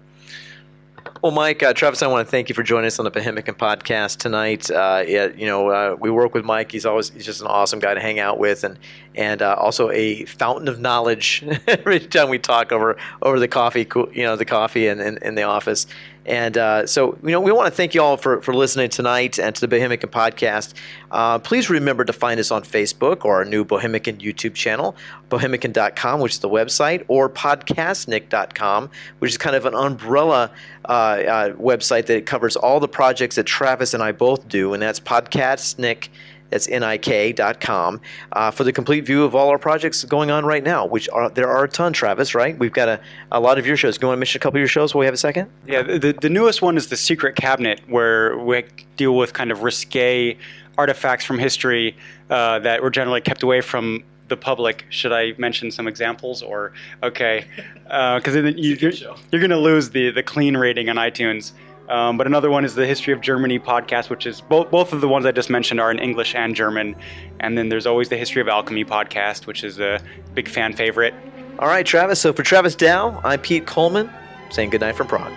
Well, 1.22 1.32
Mike, 1.32 1.63
uh, 1.63 1.74
Travis, 1.74 2.02
I 2.04 2.08
want 2.08 2.28
to 2.28 2.32
thank 2.32 2.50
you 2.50 2.56
for 2.56 2.63
joining 2.63 2.88
us 2.88 3.00
on 3.00 3.06
the 3.06 3.12
Bohemican 3.12 3.56
podcast 3.56 4.17
tonight. 4.17 4.70
Uh, 4.70 5.04
it, 5.06 5.36
you 5.36 5.46
know, 5.46 5.70
uh, 5.70 5.96
we 6.00 6.12
work 6.12 6.34
with 6.34 6.46
Mike. 6.46 6.72
He's 6.72 6.86
always 6.86 7.10
he's 7.10 7.26
just 7.26 7.41
an 7.41 7.48
awesome 7.48 7.80
guy 7.80 7.93
to 7.93 8.00
hang 8.00 8.20
out 8.20 8.39
with, 8.39 8.63
and 8.63 8.78
and 9.15 9.41
uh, 9.41 9.56
also 9.60 9.89
a 9.91 10.26
fountain 10.26 10.67
of 10.67 10.80
knowledge 10.80 11.43
every 11.67 12.00
time 12.00 12.30
we 12.30 12.39
talk 12.39 12.72
over 12.72 12.98
over 13.22 13.39
the 13.39 13.48
coffee, 13.48 13.88
you 14.13 14.24
know, 14.24 14.36
the 14.36 14.46
coffee 14.46 14.88
in, 14.88 15.00
in 15.00 15.36
the 15.36 15.43
office. 15.43 15.88
And 16.27 16.57
uh, 16.57 16.85
so, 16.85 17.17
you 17.23 17.31
know, 17.31 17.39
we 17.39 17.51
want 17.51 17.67
to 17.67 17.75
thank 17.75 17.95
you 17.95 18.01
all 18.01 18.17
for, 18.17 18.41
for 18.41 18.53
listening 18.53 18.89
tonight 18.89 19.39
and 19.39 19.55
to 19.55 19.65
the 19.65 19.75
Bohemican 19.75 20.09
podcast. 20.09 20.73
Uh, 21.09 21.39
please 21.39 21.69
remember 21.69 22.03
to 22.03 22.13
find 22.13 22.39
us 22.39 22.51
on 22.51 22.63
Facebook 22.63 23.23
or 23.23 23.35
our 23.35 23.45
new 23.45 23.63
Bohemican 23.63 24.19
YouTube 24.19 24.53
channel, 24.53 24.95
bohemican.com, 25.29 26.19
which 26.19 26.33
is 26.33 26.39
the 26.39 26.49
website, 26.49 27.05
or 27.07 27.29
podcastnik.com, 27.29 28.89
which 29.19 29.31
is 29.31 29.37
kind 29.37 29.55
of 29.55 29.65
an 29.65 29.73
umbrella 29.73 30.51
uh, 30.85 30.91
uh, 30.91 31.53
website 31.53 32.07
that 32.07 32.25
covers 32.25 32.55
all 32.55 32.79
the 32.79 32.87
projects 32.87 33.37
that 33.37 33.45
Travis 33.45 33.93
and 33.93 34.03
I 34.03 34.11
both 34.11 34.47
do, 34.49 34.73
and 34.73 34.83
that's 34.83 34.99
podcastnik.com 34.99 36.11
that's 36.49 36.67
nik.com 36.67 38.01
uh, 38.31 38.51
for 38.51 38.63
the 38.63 38.73
complete 38.73 39.05
view 39.05 39.23
of 39.23 39.36
all 39.36 39.49
our 39.49 39.57
projects 39.57 40.03
going 40.03 40.31
on 40.31 40.45
right 40.45 40.63
now, 40.63 40.86
which 40.86 41.10
are 41.10 41.29
there 41.29 41.49
are 41.49 41.65
a 41.65 41.69
ton, 41.69 41.93
Travis, 41.93 42.33
right? 42.36 42.57
We've 42.57 42.73
got 42.73 42.88
a, 42.88 42.99
a 43.31 43.39
lot 43.39 43.57
of 43.57 43.65
your 43.65 43.77
shows. 43.77 43.97
Do 43.97 44.05
you 44.05 44.07
want 44.10 44.17
to 44.17 44.19
mention 44.19 44.39
a 44.39 44.41
couple 44.41 44.57
of 44.57 44.62
your 44.62 44.67
shows 44.67 44.93
while 44.93 45.01
we 45.01 45.05
have 45.05 45.13
a 45.13 45.17
second? 45.17 45.49
Yeah, 45.65 45.81
the, 45.81 46.13
the 46.13 46.29
newest 46.29 46.62
one 46.62 46.77
is 46.77 46.88
The 46.88 46.97
Secret 46.97 47.36
Cabinet, 47.36 47.81
where 47.88 48.38
we 48.38 48.65
deal 48.95 49.15
with 49.15 49.33
kind 49.33 49.51
of 49.51 49.63
risque 49.63 50.38
artifacts 50.77 51.25
from 51.25 51.39
history 51.39 51.97
uh, 52.29 52.60
that 52.60 52.81
were 52.81 52.89
generally 52.89 53.21
kept 53.21 53.43
away 53.43 53.62
from 53.62 54.03
the 54.27 54.38
public. 54.38 54.86
Should 54.89 55.13
I 55.13 55.33
mention 55.38 55.71
some 55.71 55.88
examples 55.88 56.41
or 56.41 56.73
okay? 57.01 57.45
Because 57.83 58.36
uh, 58.36 58.43
you, 58.55 58.75
are 58.75 58.91
you're 59.31 59.41
going 59.41 59.49
to 59.49 59.60
lose 59.60 59.89
the 59.89 60.12
the 60.12 60.23
clean 60.23 60.57
rating 60.57 60.89
on 60.89 60.97
iTunes. 60.97 61.53
Um, 61.89 62.17
but 62.17 62.28
another 62.28 62.50
one 62.50 62.65
is 62.65 62.76
the 62.76 62.86
History 62.86 63.13
of 63.13 63.21
Germany 63.21 63.60
podcast, 63.60 64.10
which 64.10 64.26
is 64.26 64.41
both 64.41 64.69
both 64.69 64.91
of 64.91 65.02
the 65.02 65.08
ones 65.08 65.26
I 65.26 65.32
just 65.32 65.50
mentioned 65.50 65.80
are 65.80 65.89
in 65.89 66.00
English 66.00 66.36
and 66.36 66.54
German. 66.56 66.95
And 67.39 67.58
then 67.58 67.69
there's 67.69 67.86
always 67.86 68.10
the 68.10 68.17
History 68.17 68.41
of 68.41 68.47
Alchemy 68.47 68.84
podcast, 68.86 69.45
which 69.47 69.63
is 69.63 69.80
a 69.80 70.02
big 70.34 70.50
fan 70.50 70.73
favorite. 70.73 71.13
All 71.60 71.67
right, 71.67 71.86
Travis. 71.86 72.19
So 72.19 72.34
for 72.34 72.43
Travis 72.43 72.76
Dow, 72.76 73.21
I'm 73.23 73.39
Pete 73.39 73.65
Collman, 73.65 74.10
saying 74.50 74.69
goodnight 74.69 74.95
from 74.95 75.08
Prague. 75.08 75.32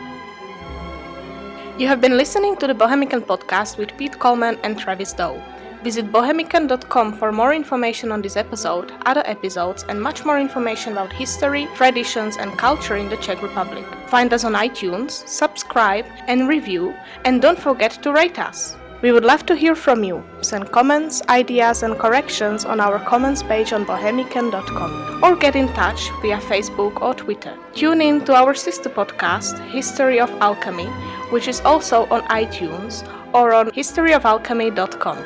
You 1.78 1.86
have 1.86 2.00
been 2.00 2.16
listening 2.16 2.56
to 2.56 2.66
the 2.66 2.74
Bohemican 2.74 3.24
podcast 3.24 3.78
with 3.78 3.96
Pete 3.96 4.18
Collman 4.18 4.58
and 4.62 4.78
Travis 4.78 5.12
Dow. 5.12 5.42
Visit 5.82 6.12
bohemican.com 6.12 7.14
for 7.14 7.32
more 7.32 7.54
information 7.54 8.12
on 8.12 8.20
this 8.20 8.36
episode, 8.36 8.92
other 9.06 9.22
episodes, 9.24 9.84
and 9.88 10.00
much 10.00 10.24
more 10.24 10.38
information 10.38 10.92
about 10.92 11.12
history, 11.12 11.68
traditions, 11.74 12.36
and 12.36 12.58
culture 12.58 12.96
in 12.96 13.08
the 13.08 13.16
Czech 13.16 13.42
Republic. 13.42 13.84
Find 14.08 14.32
us 14.32 14.44
on 14.44 14.52
iTunes, 14.52 15.26
subscribe, 15.26 16.04
and 16.26 16.48
review, 16.48 16.94
and 17.24 17.40
don't 17.40 17.58
forget 17.58 17.92
to 18.02 18.12
rate 18.12 18.38
us. 18.38 18.76
We 19.02 19.12
would 19.12 19.24
love 19.24 19.46
to 19.46 19.56
hear 19.56 19.74
from 19.74 20.04
you. 20.04 20.22
Send 20.42 20.70
comments, 20.72 21.22
ideas, 21.28 21.82
and 21.82 21.98
corrections 21.98 22.64
on 22.64 22.80
our 22.80 22.98
comments 22.98 23.42
page 23.42 23.72
on 23.72 23.86
bohemican.com 23.86 25.24
or 25.24 25.36
get 25.36 25.56
in 25.56 25.68
touch 25.68 26.10
via 26.20 26.38
Facebook 26.38 27.00
or 27.00 27.14
Twitter. 27.14 27.56
Tune 27.74 28.00
in 28.00 28.24
to 28.26 28.34
our 28.34 28.54
sister 28.54 28.90
podcast, 28.90 29.58
History 29.70 30.20
of 30.20 30.30
Alchemy, 30.42 30.86
which 31.30 31.48
is 31.48 31.60
also 31.62 32.06
on 32.10 32.22
iTunes 32.28 33.06
or 33.32 33.54
on 33.54 33.70
historyofalchemy.com. 33.70 35.18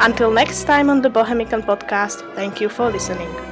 Until 0.00 0.30
next 0.30 0.64
time 0.64 0.90
on 0.90 1.00
the 1.00 1.10
Bohemican 1.10 1.62
podcast, 1.62 2.34
thank 2.34 2.60
you 2.60 2.68
for 2.68 2.90
listening. 2.90 3.51